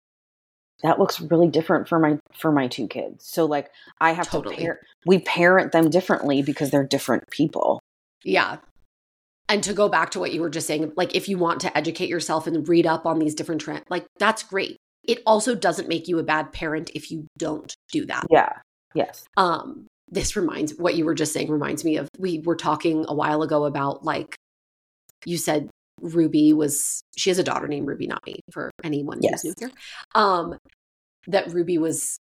that 0.82 0.98
looks 0.98 1.20
really 1.20 1.48
different 1.48 1.88
for 1.88 1.98
my 1.98 2.18
for 2.32 2.50
my 2.50 2.66
two 2.66 2.88
kids. 2.88 3.26
So 3.26 3.44
like 3.44 3.70
I 4.00 4.12
have 4.12 4.28
totally. 4.28 4.56
to 4.56 4.62
parent 4.62 4.80
we 5.04 5.18
parent 5.18 5.72
them 5.72 5.90
differently 5.90 6.42
because 6.42 6.70
they're 6.70 6.86
different 6.86 7.28
people. 7.30 7.80
Yeah. 8.24 8.56
And 9.48 9.62
to 9.64 9.74
go 9.74 9.88
back 9.88 10.10
to 10.12 10.20
what 10.20 10.32
you 10.32 10.40
were 10.40 10.50
just 10.50 10.66
saying, 10.66 10.92
like 10.96 11.14
if 11.14 11.28
you 11.28 11.36
want 11.36 11.60
to 11.60 11.76
educate 11.76 12.08
yourself 12.08 12.46
and 12.46 12.66
read 12.66 12.86
up 12.86 13.04
on 13.04 13.18
these 13.18 13.34
different 13.34 13.60
trends, 13.60 13.84
like 13.90 14.06
that's 14.18 14.42
great. 14.42 14.76
It 15.04 15.22
also 15.26 15.54
doesn't 15.54 15.88
make 15.88 16.08
you 16.08 16.18
a 16.18 16.22
bad 16.22 16.52
parent 16.52 16.90
if 16.94 17.10
you 17.10 17.26
don't 17.36 17.74
do 17.92 18.06
that. 18.06 18.26
Yeah. 18.30 18.52
Yes. 18.94 19.24
Um, 19.36 19.86
this 20.10 20.36
reminds 20.36 20.74
what 20.74 20.96
you 20.96 21.04
were 21.04 21.14
just 21.14 21.32
saying 21.32 21.50
reminds 21.50 21.84
me 21.84 21.96
of 21.96 22.08
we 22.18 22.40
were 22.40 22.56
talking 22.56 23.04
a 23.08 23.14
while 23.14 23.42
ago 23.42 23.64
about 23.64 24.04
like 24.04 24.36
you 25.24 25.36
said 25.36 25.70
Ruby 26.00 26.52
was 26.52 27.02
she 27.16 27.30
has 27.30 27.38
a 27.38 27.44
daughter 27.44 27.68
named 27.68 27.86
Ruby, 27.86 28.06
not 28.06 28.24
me, 28.26 28.40
for 28.50 28.70
anyone 28.82 29.18
yes. 29.20 29.42
who's 29.42 29.56
new 29.60 29.66
here. 29.66 29.70
Um, 30.14 30.56
that 31.26 31.52
Ruby 31.52 31.78
was 31.78 32.18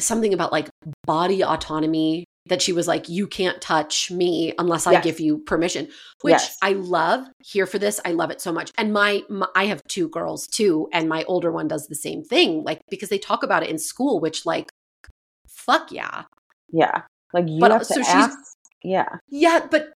something 0.00 0.32
about 0.32 0.52
like 0.52 0.70
body 1.06 1.44
autonomy 1.44 2.24
that 2.46 2.60
she 2.60 2.72
was 2.72 2.86
like, 2.86 3.08
You 3.08 3.26
can't 3.26 3.60
touch 3.60 4.10
me 4.10 4.52
unless 4.58 4.86
I 4.86 4.92
yes. 4.92 5.04
give 5.04 5.20
you 5.20 5.38
permission, 5.38 5.88
which 6.22 6.32
yes. 6.32 6.56
I 6.62 6.72
love. 6.72 7.26
Here 7.44 7.66
for 7.66 7.78
this. 7.78 8.00
I 8.04 8.12
love 8.12 8.30
it 8.30 8.40
so 8.40 8.52
much. 8.52 8.70
And 8.76 8.92
my, 8.92 9.22
my, 9.28 9.46
I 9.54 9.66
have 9.66 9.82
two 9.88 10.08
girls 10.08 10.46
too, 10.46 10.88
and 10.92 11.08
my 11.08 11.24
older 11.24 11.50
one 11.50 11.68
does 11.68 11.86
the 11.86 11.94
same 11.94 12.22
thing, 12.22 12.62
like, 12.64 12.80
because 12.90 13.08
they 13.08 13.18
talk 13.18 13.42
about 13.42 13.62
it 13.62 13.70
in 13.70 13.78
school, 13.78 14.20
which, 14.20 14.44
like, 14.44 14.70
fuck 15.46 15.90
yeah. 15.92 16.24
Yeah. 16.72 17.02
Like, 17.32 17.48
you 17.48 17.60
but, 17.60 17.70
have 17.70 17.80
to 17.80 17.86
so 17.86 18.02
ask. 18.02 18.38
Yeah. 18.82 19.08
Yeah. 19.28 19.66
But, 19.70 19.92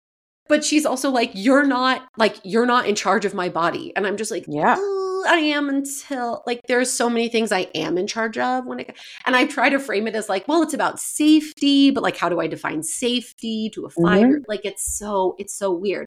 but 0.47 0.63
she's 0.63 0.85
also 0.85 1.09
like, 1.09 1.31
You're 1.33 1.65
not, 1.65 2.07
like, 2.17 2.37
you're 2.43 2.65
not 2.65 2.87
in 2.87 2.95
charge 2.95 3.25
of 3.25 3.33
my 3.33 3.49
body. 3.49 3.93
And 3.95 4.07
I'm 4.07 4.17
just 4.17 4.31
like, 4.31 4.45
Yeah. 4.47 4.77
I 5.25 5.37
am 5.37 5.69
until 5.69 6.43
like 6.45 6.61
there's 6.67 6.91
so 6.91 7.09
many 7.09 7.29
things 7.29 7.51
I 7.51 7.67
am 7.75 7.97
in 7.97 8.07
charge 8.07 8.37
of 8.37 8.65
when 8.65 8.79
it 8.79 8.95
and 9.25 9.35
I 9.35 9.45
try 9.45 9.69
to 9.69 9.79
frame 9.79 10.07
it 10.07 10.15
as 10.15 10.29
like, 10.29 10.47
well, 10.47 10.61
it's 10.61 10.73
about 10.73 10.99
safety, 10.99 11.91
but 11.91 12.03
like 12.03 12.17
how 12.17 12.29
do 12.29 12.39
I 12.39 12.47
define 12.47 12.83
safety 12.83 13.69
to 13.73 13.85
a 13.85 13.89
fire 13.89 14.27
mm-hmm. 14.27 14.43
Like 14.47 14.61
it's 14.63 14.97
so 14.97 15.35
it's 15.37 15.55
so 15.55 15.71
weird. 15.71 16.05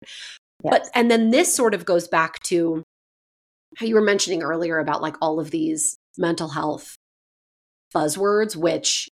Yes. 0.64 0.70
But 0.70 0.90
and 0.94 1.10
then 1.10 1.30
this 1.30 1.54
sort 1.54 1.74
of 1.74 1.84
goes 1.84 2.08
back 2.08 2.42
to 2.44 2.82
how 3.76 3.86
you 3.86 3.94
were 3.94 4.00
mentioning 4.00 4.42
earlier 4.42 4.78
about 4.78 5.02
like 5.02 5.16
all 5.20 5.40
of 5.40 5.50
these 5.50 5.96
mental 6.18 6.48
health 6.48 6.96
buzzwords 7.94 8.56
which 8.56 9.08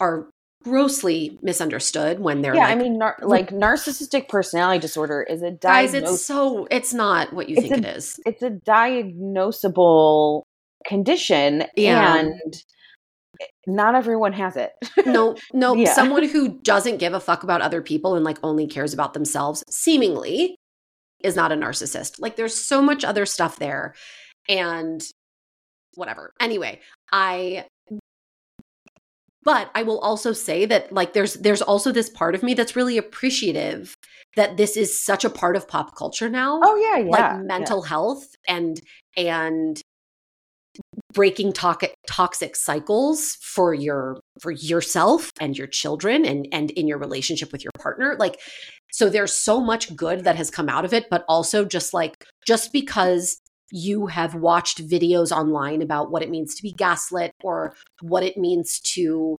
are 0.00 0.28
grossly 0.62 1.38
misunderstood 1.42 2.20
when 2.20 2.42
they're 2.42 2.54
yeah 2.54 2.64
like, 2.64 2.72
i 2.72 2.74
mean 2.74 2.98
nar- 2.98 3.18
like 3.22 3.50
narcissistic 3.50 4.28
personality 4.28 4.78
disorder 4.78 5.22
is 5.22 5.42
a 5.42 5.50
diagnos- 5.50 5.60
guys 5.60 5.94
it's 5.94 6.24
so 6.24 6.66
it's 6.70 6.94
not 6.94 7.32
what 7.32 7.48
you 7.48 7.56
think 7.56 7.72
a, 7.72 7.78
it 7.78 7.84
is 7.84 8.20
it's 8.26 8.42
a 8.42 8.50
diagnosable 8.50 10.42
condition 10.86 11.64
yeah. 11.76 12.16
and 12.16 12.64
not 13.66 13.94
everyone 13.94 14.32
has 14.32 14.56
it 14.56 14.72
no 15.06 15.36
no 15.52 15.74
yeah. 15.76 15.92
someone 15.92 16.28
who 16.28 16.60
doesn't 16.60 16.98
give 16.98 17.14
a 17.14 17.20
fuck 17.20 17.42
about 17.42 17.60
other 17.60 17.82
people 17.82 18.14
and 18.14 18.24
like 18.24 18.38
only 18.42 18.66
cares 18.66 18.92
about 18.92 19.14
themselves 19.14 19.64
seemingly 19.70 20.56
is 21.20 21.36
not 21.36 21.52
a 21.52 21.56
narcissist 21.56 22.20
like 22.20 22.36
there's 22.36 22.54
so 22.54 22.82
much 22.82 23.04
other 23.04 23.26
stuff 23.26 23.58
there 23.58 23.94
and 24.48 25.02
whatever 25.94 26.32
anyway 26.40 26.80
i 27.12 27.64
but 29.44 29.70
i 29.74 29.82
will 29.82 29.98
also 30.00 30.32
say 30.32 30.64
that 30.64 30.92
like 30.92 31.12
there's 31.12 31.34
there's 31.34 31.62
also 31.62 31.92
this 31.92 32.08
part 32.10 32.34
of 32.34 32.42
me 32.42 32.54
that's 32.54 32.76
really 32.76 32.98
appreciative 32.98 33.96
that 34.36 34.56
this 34.56 34.76
is 34.76 35.04
such 35.04 35.24
a 35.24 35.30
part 35.30 35.56
of 35.56 35.68
pop 35.68 35.96
culture 35.96 36.28
now 36.28 36.60
oh 36.62 36.76
yeah 36.76 37.04
yeah 37.04 37.10
like 37.10 37.44
mental 37.44 37.82
yeah. 37.82 37.88
health 37.88 38.34
and 38.48 38.80
and 39.16 39.82
breaking 41.12 41.52
toxic 41.52 41.94
toxic 42.08 42.56
cycles 42.56 43.36
for 43.42 43.74
your 43.74 44.18
for 44.40 44.50
yourself 44.50 45.30
and 45.40 45.58
your 45.58 45.66
children 45.66 46.24
and 46.24 46.48
and 46.52 46.70
in 46.70 46.88
your 46.88 46.96
relationship 46.98 47.52
with 47.52 47.62
your 47.62 47.72
partner 47.78 48.16
like 48.18 48.40
so 48.90 49.10
there's 49.10 49.32
so 49.32 49.60
much 49.60 49.94
good 49.94 50.24
that 50.24 50.36
has 50.36 50.50
come 50.50 50.68
out 50.68 50.84
of 50.84 50.94
it 50.94 51.06
but 51.10 51.24
also 51.28 51.64
just 51.64 51.92
like 51.92 52.24
just 52.46 52.72
because 52.72 53.41
you 53.72 54.06
have 54.06 54.34
watched 54.34 54.86
videos 54.86 55.32
online 55.32 55.82
about 55.82 56.10
what 56.10 56.22
it 56.22 56.30
means 56.30 56.54
to 56.54 56.62
be 56.62 56.72
gaslit 56.72 57.32
or 57.42 57.74
what 58.00 58.22
it 58.22 58.36
means 58.36 58.78
to 58.80 59.36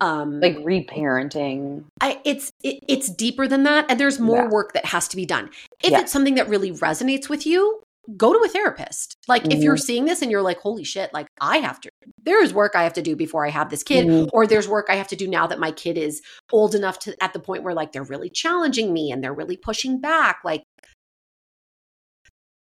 um 0.00 0.40
like 0.40 0.56
reparenting 0.58 1.84
I, 2.00 2.20
it's 2.24 2.50
it, 2.62 2.80
it's 2.88 3.08
deeper 3.10 3.46
than 3.46 3.62
that 3.64 3.86
and 3.88 3.98
there's 3.98 4.18
more 4.18 4.44
yeah. 4.44 4.48
work 4.48 4.72
that 4.72 4.86
has 4.86 5.08
to 5.08 5.16
be 5.16 5.26
done 5.26 5.50
if 5.82 5.90
yeah. 5.90 6.00
it's 6.00 6.12
something 6.12 6.34
that 6.34 6.48
really 6.48 6.72
resonates 6.72 7.28
with 7.28 7.46
you 7.46 7.82
go 8.16 8.32
to 8.32 8.38
a 8.44 8.48
therapist 8.48 9.16
like 9.28 9.42
mm-hmm. 9.42 9.52
if 9.52 9.62
you're 9.62 9.74
mm-hmm. 9.74 9.82
seeing 9.82 10.04
this 10.06 10.22
and 10.22 10.30
you're 10.30 10.42
like 10.42 10.58
holy 10.58 10.84
shit 10.84 11.12
like 11.12 11.26
i 11.40 11.58
have 11.58 11.80
to 11.80 11.90
there's 12.24 12.52
work 12.52 12.72
i 12.74 12.82
have 12.82 12.94
to 12.94 13.02
do 13.02 13.14
before 13.14 13.46
i 13.46 13.50
have 13.50 13.68
this 13.68 13.82
kid 13.82 14.06
mm-hmm. 14.06 14.28
or 14.32 14.46
there's 14.46 14.66
work 14.66 14.86
i 14.88 14.94
have 14.94 15.08
to 15.08 15.16
do 15.16 15.28
now 15.28 15.46
that 15.46 15.60
my 15.60 15.70
kid 15.70 15.98
is 15.98 16.22
old 16.50 16.74
enough 16.74 16.98
to 16.98 17.14
at 17.22 17.32
the 17.32 17.40
point 17.40 17.62
where 17.62 17.74
like 17.74 17.92
they're 17.92 18.02
really 18.02 18.30
challenging 18.30 18.92
me 18.92 19.12
and 19.12 19.22
they're 19.22 19.34
really 19.34 19.56
pushing 19.56 20.00
back 20.00 20.40
like 20.44 20.62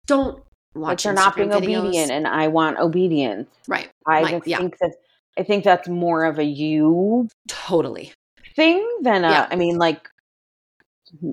don't 0.06 0.42
but 0.74 1.04
you're 1.04 1.12
not 1.12 1.36
being 1.36 1.50
videos. 1.50 1.84
obedient 1.84 2.10
and 2.10 2.26
i 2.26 2.48
want 2.48 2.78
obedience 2.78 3.48
right 3.68 3.90
i 4.06 4.24
think 4.24 4.44
yeah. 4.46 4.60
that 4.80 4.94
I 5.38 5.42
think 5.44 5.64
that's 5.64 5.88
more 5.88 6.24
of 6.24 6.38
a 6.38 6.44
you 6.44 7.28
totally 7.48 8.12
thing 8.54 8.86
than 9.02 9.24
a, 9.24 9.30
yeah. 9.30 9.48
I 9.50 9.56
mean, 9.56 9.78
like, 9.78 10.08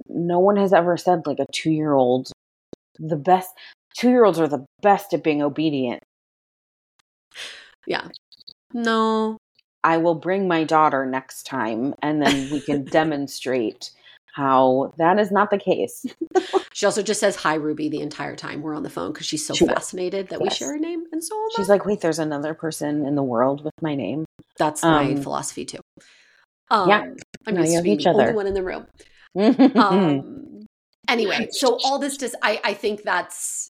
no 0.08 0.39
one 0.39 0.58
has 0.58 0.73
ever 0.73 0.97
said 0.97 1.25
like 1.25 1.39
a 1.39 1.45
two 1.52 1.71
year 1.71 1.93
old, 1.93 2.32
the 2.97 3.17
best, 3.17 3.49
two 3.95 4.10
year 4.10 4.25
olds 4.25 4.39
are 4.39 4.47
the 4.47 4.65
best 4.82 5.13
at 5.13 5.23
being 5.23 5.41
obedient. 5.41 6.02
Yeah. 7.88 8.08
No. 8.73 9.38
I 9.84 9.97
will 9.97 10.15
bring 10.15 10.47
my 10.47 10.65
daughter 10.65 11.06
next 11.06 11.43
time 11.43 11.93
and 12.02 12.21
then 12.21 12.52
we 12.52 12.60
can 12.60 12.84
demonstrate 12.91 13.91
how 14.33 14.93
that 14.97 15.19
is 15.19 15.31
not 15.31 15.49
the 15.49 15.57
case. 15.57 16.05
she 16.73 16.85
also 16.85 17.01
just 17.01 17.19
says 17.19 17.35
hi 17.35 17.55
Ruby 17.55 17.89
the 17.89 18.01
entire 18.01 18.35
time 18.35 18.61
we're 18.61 18.75
on 18.75 18.83
the 18.83 18.89
phone 18.89 19.11
because 19.11 19.25
she's 19.25 19.45
so 19.45 19.53
she 19.53 19.65
fascinated 19.65 20.29
that 20.29 20.39
yes. 20.39 20.51
we 20.51 20.55
share 20.55 20.75
a 20.75 20.79
name 20.79 21.03
and 21.11 21.23
so 21.23 21.35
on. 21.35 21.49
She's 21.55 21.69
like, 21.69 21.85
wait, 21.85 22.01
there's 22.01 22.19
another 22.19 22.53
person 22.53 23.05
in 23.05 23.15
the 23.15 23.23
world 23.23 23.63
with 23.63 23.73
my 23.81 23.95
name. 23.95 24.25
That's 24.57 24.83
um, 24.83 24.91
my 24.91 25.21
philosophy 25.21 25.65
too. 25.65 25.79
Um, 26.71 26.89
yeah, 26.89 27.09
I'm 27.47 27.55
no, 27.55 27.61
used 27.61 27.77
to 27.77 27.83
being 27.83 27.97
the 27.97 28.09
other. 28.09 28.21
only 28.21 28.33
one 28.33 28.47
in 28.47 28.53
the 28.53 28.63
room. 28.63 28.87
um, 29.75 30.65
anyway, 31.07 31.47
so 31.51 31.79
all 31.83 31.99
this 31.99 32.17
just 32.17 32.35
I 32.41 32.61
I 32.63 32.73
think 32.73 33.03
that's 33.03 33.69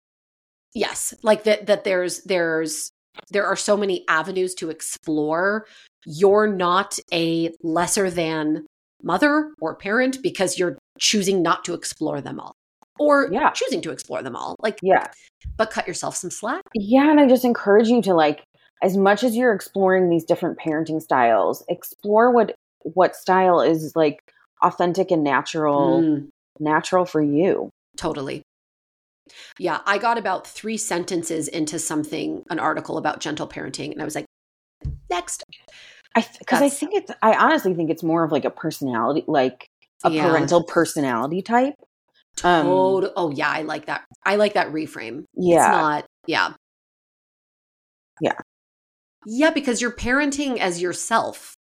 yes, 0.74 1.14
like 1.22 1.44
that 1.44 1.66
that 1.66 1.84
there's 1.84 2.22
there's 2.24 2.90
there 3.30 3.46
are 3.46 3.56
so 3.56 3.76
many 3.76 4.04
avenues 4.08 4.54
to 4.56 4.70
explore. 4.70 5.66
You're 6.04 6.48
not 6.48 6.98
a 7.12 7.50
lesser 7.62 8.10
than 8.10 8.66
mother 9.02 9.52
or 9.60 9.74
parent 9.74 10.22
because 10.22 10.58
you're 10.58 10.78
choosing 10.98 11.42
not 11.42 11.64
to 11.64 11.74
explore 11.74 12.20
them 12.20 12.38
all 12.40 12.54
or 12.98 13.28
yeah. 13.32 13.50
choosing 13.50 13.80
to 13.82 13.90
explore 13.90 14.22
them 14.22 14.36
all. 14.36 14.56
Like, 14.60 14.78
yeah, 14.82 15.08
but 15.56 15.70
cut 15.70 15.86
yourself 15.88 16.16
some 16.16 16.30
slack. 16.30 16.62
Yeah. 16.74 17.10
And 17.10 17.20
I 17.20 17.28
just 17.28 17.44
encourage 17.44 17.88
you 17.88 18.02
to 18.02 18.14
like, 18.14 18.44
as 18.82 18.96
much 18.96 19.22
as 19.22 19.36
you're 19.36 19.52
exploring 19.52 20.08
these 20.08 20.24
different 20.24 20.58
parenting 20.58 21.00
styles, 21.00 21.64
explore 21.68 22.32
what, 22.32 22.54
what 22.80 23.14
style 23.14 23.60
is 23.60 23.92
like 23.94 24.20
authentic 24.62 25.10
and 25.10 25.24
natural, 25.24 26.00
mm. 26.00 26.28
natural 26.58 27.04
for 27.04 27.22
you. 27.22 27.70
Totally. 27.96 28.42
Yeah, 29.58 29.80
I 29.86 29.98
got 29.98 30.18
about 30.18 30.46
three 30.46 30.76
sentences 30.76 31.46
into 31.48 31.78
something, 31.78 32.42
an 32.50 32.58
article 32.58 32.98
about 32.98 33.20
gentle 33.20 33.46
parenting, 33.46 33.92
and 33.92 34.02
I 34.02 34.04
was 34.04 34.16
like, 34.16 34.26
next. 35.08 35.44
I 36.14 36.26
because 36.38 36.58
th- 36.60 36.72
I 36.72 36.74
think 36.74 36.94
it's 36.94 37.10
I 37.22 37.34
honestly 37.34 37.74
think 37.74 37.90
it's 37.90 38.02
more 38.02 38.24
of 38.24 38.32
like 38.32 38.44
a 38.44 38.50
personality, 38.50 39.24
like 39.26 39.68
a 40.04 40.10
yeah. 40.10 40.28
parental 40.28 40.64
personality 40.64 41.42
type. 41.42 41.74
Um, 42.44 42.66
Total. 42.66 43.12
oh 43.16 43.30
yeah, 43.30 43.50
I 43.50 43.62
like 43.62 43.86
that. 43.86 44.04
I 44.24 44.36
like 44.36 44.54
that 44.54 44.68
reframe. 44.68 45.24
Yeah, 45.34 45.56
it's 45.56 45.68
not. 45.68 46.06
Yeah, 46.26 46.54
yeah, 48.20 48.38
yeah. 49.26 49.50
Because 49.50 49.80
you're 49.80 49.94
parenting 49.94 50.58
as 50.58 50.80
yourself. 50.80 51.54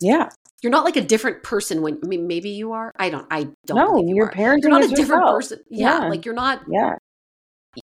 Yeah, 0.00 0.28
you're 0.62 0.72
not 0.72 0.84
like 0.84 0.96
a 0.96 1.02
different 1.02 1.42
person 1.42 1.82
when 1.82 1.98
I 2.04 2.06
mean 2.06 2.26
maybe 2.26 2.50
you 2.50 2.72
are. 2.72 2.92
I 2.96 3.10
don't. 3.10 3.26
I 3.30 3.48
don't. 3.66 3.76
No, 3.76 3.96
you 3.98 4.14
you're 4.16 4.26
are. 4.26 4.32
parenting. 4.32 4.62
You're 4.62 4.70
not 4.70 4.84
a 4.84 4.88
different 4.88 5.22
yourself. 5.22 5.36
person. 5.36 5.58
Yeah, 5.70 6.02
yeah, 6.02 6.08
like 6.08 6.24
you're 6.24 6.34
not. 6.34 6.62
Yeah. 6.68 6.96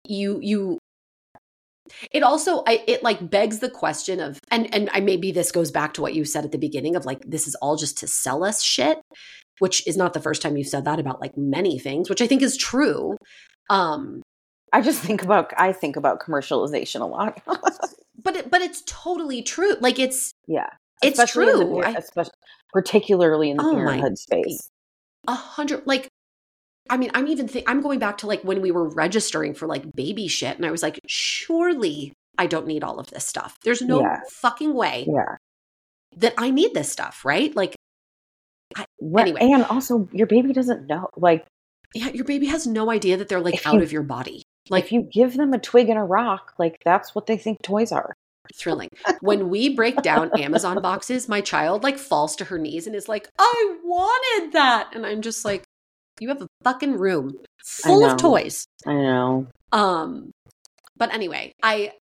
You 0.05 0.41
you 0.43 0.79
it 2.11 2.23
also 2.23 2.63
I, 2.67 2.83
it 2.87 3.03
like 3.03 3.31
begs 3.31 3.59
the 3.59 3.71
question 3.71 4.21
of 4.21 4.41
and 4.51 4.73
and 4.75 4.91
I 4.93 5.01
maybe 5.01 5.33
this 5.33 5.53
goes 5.53 5.71
back 5.71 5.95
to 5.95 6.03
what 6.03 6.15
you 6.15 6.25
said 6.25 6.45
at 6.45 6.53
the 6.53 6.59
beginning 6.59 6.97
of 6.97 7.05
like 7.05 7.23
this 7.27 7.47
is 7.47 7.55
all 7.57 7.77
just 7.77 7.99
to 7.99 8.07
sell 8.07 8.45
us 8.45 8.63
shit 8.63 8.99
which 9.61 9.87
is 9.87 9.97
not 9.97 10.15
the 10.15 10.21
first 10.21 10.43
time 10.43 10.57
you've 10.57 10.67
said 10.67 10.85
that 10.85 10.99
about 10.99 11.21
like 11.21 11.37
many 11.37 11.79
things 11.79 12.11
which 12.11 12.23
I 12.23 12.27
think 12.27 12.43
is 12.43 12.57
true. 12.57 13.17
Um 13.71 14.23
I 14.73 14.81
just 14.81 15.01
think 15.01 15.23
about 15.23 15.53
I 15.57 15.73
think 15.73 15.97
about 15.97 16.21
commercialization 16.21 17.01
a 17.01 17.07
lot. 17.07 17.41
But 18.23 18.37
it, 18.37 18.51
but 18.51 18.63
it's 18.63 18.83
totally 18.87 19.43
true. 19.43 19.75
Like 19.81 19.99
it's 19.99 20.33
yeah. 20.49 20.69
it's 21.03 21.19
especially 21.19 21.53
true. 21.53 21.83
the, 21.83 21.99
especially 21.99 22.33
particularly 22.73 23.51
in 23.51 23.59
the 23.59 23.65
oh 23.65 23.75
parenthood 23.75 24.19
space. 24.19 24.71
A 25.29 25.35
hundred 25.35 25.87
like 25.87 26.09
I 26.91 26.97
mean, 26.97 27.11
I'm 27.15 27.29
even 27.29 27.49
think 27.49 27.69
I'm 27.69 27.81
going 27.81 27.99
back 27.99 28.19
to 28.19 28.27
like 28.27 28.43
when 28.43 28.61
we 28.61 28.71
were 28.71 28.89
registering 28.89 29.55
for 29.55 29.67
like 29.67 29.85
baby 29.95 30.29
shit, 30.29 30.57
and 30.57 30.67
I 30.67 30.71
was 30.71 30.83
like, 30.83 31.01
surely 31.07 32.13
I 32.37 32.47
don't 32.47 32.67
need 32.67 32.85
all 32.85 32.99
of 32.99 33.09
this 33.09 33.27
stuff. 33.27 33.57
There's 33.65 33.83
no 33.83 34.01
yeah. 34.01 34.21
fucking 34.31 34.75
way 34.75 35.07
yeah. 35.09 35.37
that 36.17 36.35
I 36.37 36.51
need 36.51 36.75
this 36.75 36.91
stuff, 36.91 37.25
right? 37.25 37.55
Like, 37.55 37.75
I, 38.77 38.85
anyway, 39.19 39.41
and 39.41 39.65
also 39.65 40.09
your 40.13 40.27
baby 40.27 40.53
doesn't 40.53 40.87
know, 40.87 41.09
like, 41.17 41.47
yeah, 41.95 42.09
your 42.09 42.25
baby 42.25 42.47
has 42.47 42.67
no 42.67 42.91
idea 42.91 43.17
that 43.17 43.29
they're 43.29 43.41
like 43.41 43.67
out 43.67 43.75
you, 43.75 43.83
of 43.83 43.93
your 43.93 44.03
body. 44.03 44.43
Like, 44.69 44.87
if 44.87 44.93
you 44.93 45.09
give 45.11 45.37
them 45.37 45.53
a 45.55 45.59
twig 45.59 45.89
and 45.89 45.99
a 45.99 46.03
rock, 46.03 46.55
like 46.59 46.81
that's 46.85 47.15
what 47.15 47.27
they 47.27 47.37
think 47.37 47.63
toys 47.63 47.93
are. 47.93 48.15
Thrilling. 48.55 48.91
when 49.21 49.49
we 49.49 49.75
break 49.75 50.03
down 50.03 50.31
Amazon 50.39 50.83
boxes, 50.83 51.31
my 51.31 51.41
child 51.41 51.83
like 51.83 51.97
falls 51.97 52.37
to 52.37 52.45
her 52.45 52.59
knees 52.59 52.87
and 52.87 52.95
is 52.95 53.09
like, 53.09 53.29
"I 53.39 53.77
wanted 53.83 54.53
that," 54.53 54.91
and 54.95 55.07
I'm 55.07 55.23
just 55.23 55.47
like, 55.47 55.65
you 56.21 56.29
have 56.29 56.43
a 56.43 56.49
fucking 56.63 56.93
room 56.93 57.39
full 57.65 58.05
of 58.05 58.17
toys. 58.17 58.67
I 58.87 58.95
know. 58.95 59.47
Um, 59.73 60.31
but 60.97 61.13
anyway, 61.13 61.53
I, 61.63 61.93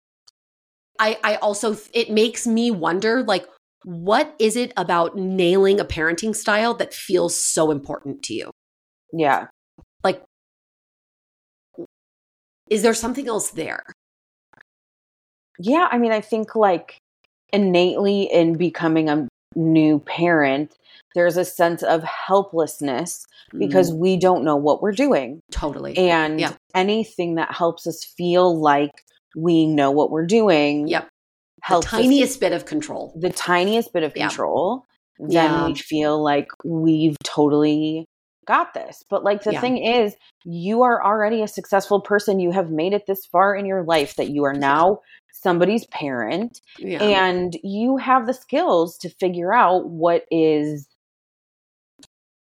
I, 1.00 1.18
I 1.24 1.36
also 1.38 1.76
it 1.94 2.12
makes 2.12 2.46
me 2.46 2.72
wonder, 2.72 3.24
like, 3.24 3.48
what 3.84 4.36
is 4.40 4.56
it 4.56 4.72
about 4.78 5.18
nailing 5.18 5.80
a 5.80 5.86
parenting 5.86 6.36
style 6.36 6.74
that 6.76 6.94
feels 6.94 7.36
so 7.36 7.72
important 7.72 8.24
to 8.24 8.34
you? 8.34 8.52
Yeah. 9.12 9.48
Like, 10.04 10.24
is 12.70 12.82
there 12.82 12.94
something 12.94 13.28
else 13.28 13.52
there? 13.52 13.84
Yeah, 15.60 15.88
I 15.92 15.98
mean, 15.98 16.12
I 16.12 16.22
think 16.22 16.56
like 16.56 16.98
innately 17.52 18.24
in 18.24 18.58
becoming 18.58 19.10
a 19.10 19.28
new 19.56 20.00
parent, 20.00 20.78
there's 21.16 21.38
a 21.38 21.46
sense 21.46 21.84
of 21.84 22.04
helplessness 22.04 23.26
because 23.58 23.92
mm. 23.92 23.98
we 23.98 24.18
don't 24.18 24.44
know 24.44 24.56
what 24.56 24.82
we're 24.82 24.92
doing. 24.92 25.42
Totally. 25.52 25.98
And 25.98 26.40
yeah. 26.40 26.54
anything 26.74 27.36
that 27.36 27.54
helps 27.54 27.86
us 27.88 28.04
feel 28.04 28.60
like 28.60 28.92
we 29.36 29.66
know 29.66 29.92
what 29.92 30.12
we're 30.12 30.26
doing. 30.26 30.88
Yep. 30.88 31.10
Helps 31.62 31.92
the 31.92 31.98
tiniest 31.98 32.40
bit 32.40 32.52
of 32.52 32.66
control. 32.66 33.14
The 33.20 33.30
tiniest 33.30 33.94
bit 33.94 34.04
of 34.04 34.14
control. 34.14 34.86
Yeah. 35.20 35.28
Then 35.28 35.52
yeah. 35.52 35.66
we 35.68 35.76
feel 35.76 36.22
like 36.22 36.48
we've 36.66 37.16
totally 37.24 38.06
got 38.46 38.74
this. 38.74 39.04
But 39.10 39.24
like 39.24 39.44
the 39.44 39.54
yeah. 39.54 39.62
thing 39.62 39.78
is, 39.78 40.16
you 40.44 40.82
are 40.82 41.04
already 41.04 41.42
a 41.42 41.48
successful 41.48 42.02
person. 42.02 42.40
You 42.40 42.52
have 42.52 42.70
made 42.70 42.94
it 42.94 43.06
this 43.08 43.26
far 43.26 43.56
in 43.56 43.66
your 43.66 43.84
life 43.84 44.16
that 44.16 44.30
you 44.30 44.44
are 44.44 44.54
now 44.54 45.00
somebody's 45.44 45.86
parent 45.88 46.62
yeah. 46.80 47.04
and 47.04 47.58
you 47.64 47.98
have 47.98 48.26
the 48.26 48.34
skills 48.34 48.98
to 49.00 49.10
figure 49.10 49.54
out 49.54 49.90
what 49.90 50.24
is 50.32 50.88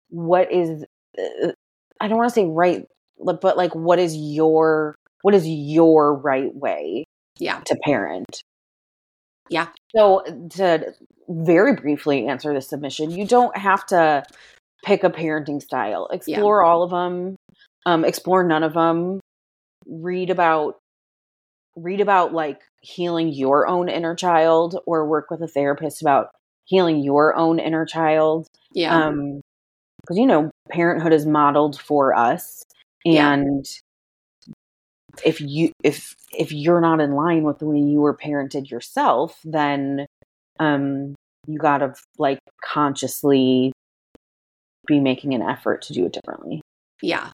what 0.09 0.51
is 0.51 0.83
uh, 1.17 1.51
I 1.99 2.07
don't 2.07 2.17
want 2.17 2.29
to 2.29 2.35
say 2.35 2.45
right, 2.45 2.85
but 3.19 3.57
like 3.57 3.73
what 3.75 3.99
is 3.99 4.15
your 4.15 4.95
what 5.21 5.33
is 5.33 5.47
your 5.47 6.15
right 6.15 6.53
way? 6.53 7.05
Yeah, 7.39 7.61
to 7.61 7.77
parent. 7.83 8.43
Yeah. 9.49 9.67
So 9.95 10.23
to 10.51 10.93
very 11.27 11.75
briefly 11.75 12.27
answer 12.27 12.53
the 12.53 12.61
submission, 12.61 13.11
you 13.11 13.25
don't 13.25 13.55
have 13.57 13.85
to 13.87 14.23
pick 14.83 15.03
a 15.03 15.09
parenting 15.09 15.61
style. 15.61 16.07
Explore 16.11 16.61
yeah. 16.61 16.67
all 16.69 16.83
of 16.83 16.91
them. 16.91 17.35
Um, 17.85 18.05
explore 18.05 18.43
none 18.43 18.63
of 18.63 18.73
them. 18.73 19.19
Read 19.87 20.29
about 20.29 20.77
read 21.81 22.01
about 22.01 22.33
like 22.33 22.61
healing 22.81 23.29
your 23.29 23.67
own 23.67 23.89
inner 23.89 24.15
child 24.15 24.79
or 24.85 25.07
work 25.07 25.29
with 25.29 25.41
a 25.41 25.47
therapist 25.47 26.01
about 26.01 26.29
healing 26.65 26.99
your 26.99 27.35
own 27.35 27.59
inner 27.59 27.85
child. 27.85 28.47
Yeah. 28.73 28.95
Um, 28.95 29.41
because 30.01 30.17
you 30.17 30.25
know 30.25 30.49
parenthood 30.69 31.13
is 31.13 31.25
modeled 31.25 31.79
for 31.79 32.15
us 32.15 32.63
and 33.05 33.65
if 35.25 35.41
you 35.41 35.71
if 35.83 36.15
if 36.37 36.51
you're 36.51 36.81
not 36.81 37.01
in 37.01 37.11
line 37.11 37.43
with 37.43 37.59
the 37.59 37.65
way 37.65 37.79
you 37.79 37.99
were 37.99 38.15
parented 38.15 38.69
yourself, 38.69 39.39
then 39.43 40.05
um 40.59 41.15
you 41.47 41.57
got 41.57 41.79
to 41.79 41.93
like 42.17 42.39
consciously 42.63 43.71
be 44.87 44.99
making 44.99 45.33
an 45.33 45.41
effort 45.41 45.81
to 45.83 45.93
do 45.93 46.05
it 46.05 46.13
differently. 46.13 46.61
Yeah. 47.01 47.31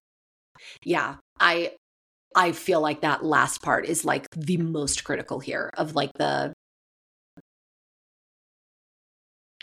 Yeah. 0.84 1.16
I 1.40 1.74
I 2.36 2.52
feel 2.52 2.82
like 2.82 3.02
that 3.02 3.24
last 3.24 3.62
part 3.62 3.86
is 3.86 4.04
like 4.04 4.28
the 4.36 4.58
most 4.58 5.04
critical 5.04 5.40
here 5.40 5.72
of 5.78 5.96
like 5.96 6.12
the 6.16 6.54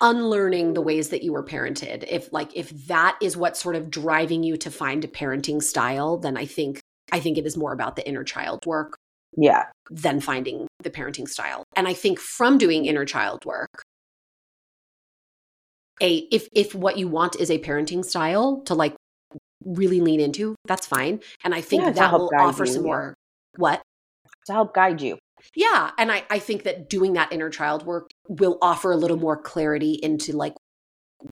unlearning 0.00 0.74
the 0.74 0.80
ways 0.80 1.10
that 1.10 1.22
you 1.22 1.32
were 1.32 1.44
parented. 1.44 2.04
If 2.08 2.32
like 2.32 2.54
if 2.56 2.70
that 2.88 3.16
is 3.20 3.36
what's 3.36 3.60
sort 3.60 3.76
of 3.76 3.90
driving 3.90 4.42
you 4.42 4.56
to 4.56 4.70
find 4.70 5.04
a 5.04 5.08
parenting 5.08 5.62
style, 5.62 6.16
then 6.16 6.36
I 6.36 6.46
think 6.46 6.80
I 7.12 7.20
think 7.20 7.38
it 7.38 7.46
is 7.46 7.56
more 7.56 7.72
about 7.72 7.96
the 7.96 8.06
inner 8.06 8.24
child 8.24 8.64
work. 8.66 8.96
Yeah. 9.36 9.66
Than 9.90 10.20
finding 10.20 10.66
the 10.82 10.90
parenting 10.90 11.28
style. 11.28 11.64
And 11.76 11.88
I 11.88 11.94
think 11.94 12.18
from 12.18 12.58
doing 12.58 12.84
inner 12.84 13.04
child 13.04 13.44
work, 13.44 13.82
a 16.02 16.16
if 16.30 16.48
if 16.52 16.74
what 16.74 16.98
you 16.98 17.08
want 17.08 17.36
is 17.36 17.50
a 17.50 17.58
parenting 17.58 18.04
style 18.04 18.62
to 18.62 18.74
like 18.74 18.94
really 19.64 20.00
lean 20.00 20.20
into, 20.20 20.54
that's 20.66 20.86
fine. 20.86 21.20
And 21.44 21.54
I 21.54 21.60
think 21.60 21.82
yeah, 21.82 21.90
that 21.90 22.12
will 22.12 22.30
offer 22.38 22.64
you, 22.64 22.72
some 22.72 22.82
more 22.84 23.14
what? 23.56 23.82
To 24.46 24.52
help 24.52 24.74
guide 24.74 25.00
you. 25.00 25.18
Yeah. 25.54 25.90
And 25.98 26.10
I, 26.10 26.24
I 26.30 26.38
think 26.38 26.64
that 26.64 26.88
doing 26.88 27.14
that 27.14 27.32
inner 27.32 27.50
child 27.50 27.84
work 27.84 28.10
will 28.28 28.58
offer 28.62 28.92
a 28.92 28.96
little 28.96 29.16
more 29.16 29.36
clarity 29.36 29.98
into 30.02 30.32
like 30.32 30.54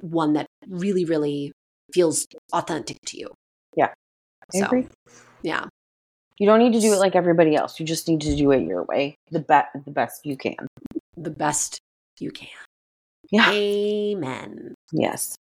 one 0.01 0.35
that 0.35 0.47
really, 0.69 1.05
really 1.05 1.53
feels 1.93 2.27
authentic 2.53 2.99
to 3.07 3.19
you. 3.19 3.31
Yeah. 3.77 3.89
I 4.55 4.59
so, 4.59 4.67
agree. 4.67 4.89
Yeah. 5.43 5.67
You 6.39 6.47
don't 6.47 6.59
need 6.59 6.73
to 6.73 6.81
do 6.81 6.93
it 6.93 6.97
like 6.97 7.15
everybody 7.15 7.55
else. 7.55 7.79
You 7.79 7.87
just 7.87 8.09
need 8.09 8.21
to 8.23 8.35
do 8.35 8.51
it 8.51 8.63
your 8.63 8.85
way, 8.85 9.15
the 9.31 9.41
be- 9.41 9.81
the 9.85 9.91
best 9.91 10.27
you 10.27 10.37
can. 10.37 10.67
The 11.17 11.31
best 11.31 11.79
you 12.19 12.31
can. 12.31 12.49
Yeah. 13.31 13.51
Amen. 13.51 14.75
Yes. 14.93 15.37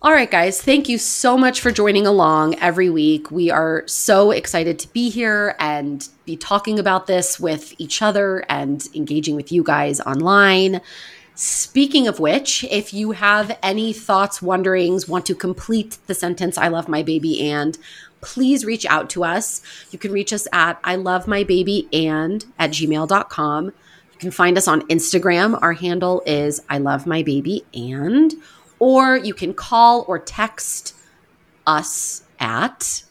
All 0.00 0.12
right, 0.12 0.30
guys, 0.30 0.62
thank 0.62 0.88
you 0.88 0.96
so 0.96 1.36
much 1.36 1.60
for 1.60 1.72
joining 1.72 2.06
along 2.06 2.54
every 2.60 2.88
week. 2.88 3.32
We 3.32 3.50
are 3.50 3.82
so 3.88 4.30
excited 4.30 4.78
to 4.78 4.92
be 4.92 5.10
here 5.10 5.56
and 5.58 6.08
be 6.24 6.36
talking 6.36 6.78
about 6.78 7.08
this 7.08 7.40
with 7.40 7.74
each 7.78 8.00
other 8.00 8.44
and 8.48 8.86
engaging 8.94 9.34
with 9.34 9.50
you 9.50 9.64
guys 9.64 10.00
online. 10.00 10.82
Speaking 11.34 12.06
of 12.06 12.20
which, 12.20 12.62
if 12.70 12.94
you 12.94 13.10
have 13.10 13.58
any 13.60 13.92
thoughts, 13.92 14.40
wonderings, 14.40 15.08
want 15.08 15.26
to 15.26 15.34
complete 15.34 15.98
the 16.06 16.14
sentence, 16.14 16.56
I 16.56 16.68
love 16.68 16.88
my 16.88 17.02
baby 17.02 17.50
and, 17.50 17.76
please 18.20 18.64
reach 18.64 18.86
out 18.86 19.10
to 19.10 19.24
us. 19.24 19.62
You 19.90 19.98
can 19.98 20.12
reach 20.12 20.32
us 20.32 20.46
at 20.52 20.78
I 20.84 20.94
love 20.94 21.26
my 21.26 21.42
baby 21.42 21.88
and 21.92 22.44
at 22.56 22.70
gmail.com. 22.70 23.64
You 23.64 24.18
can 24.18 24.30
find 24.30 24.56
us 24.56 24.68
on 24.68 24.82
Instagram. 24.82 25.60
Our 25.60 25.72
handle 25.72 26.22
is 26.24 26.62
I 26.68 26.78
love 26.78 27.04
my 27.04 27.24
baby 27.24 27.64
and 27.74 28.34
or 28.78 29.16
you 29.16 29.34
can 29.34 29.54
call 29.54 30.04
or 30.08 30.18
text 30.18 30.94
us 31.66 32.22
at 32.40 33.02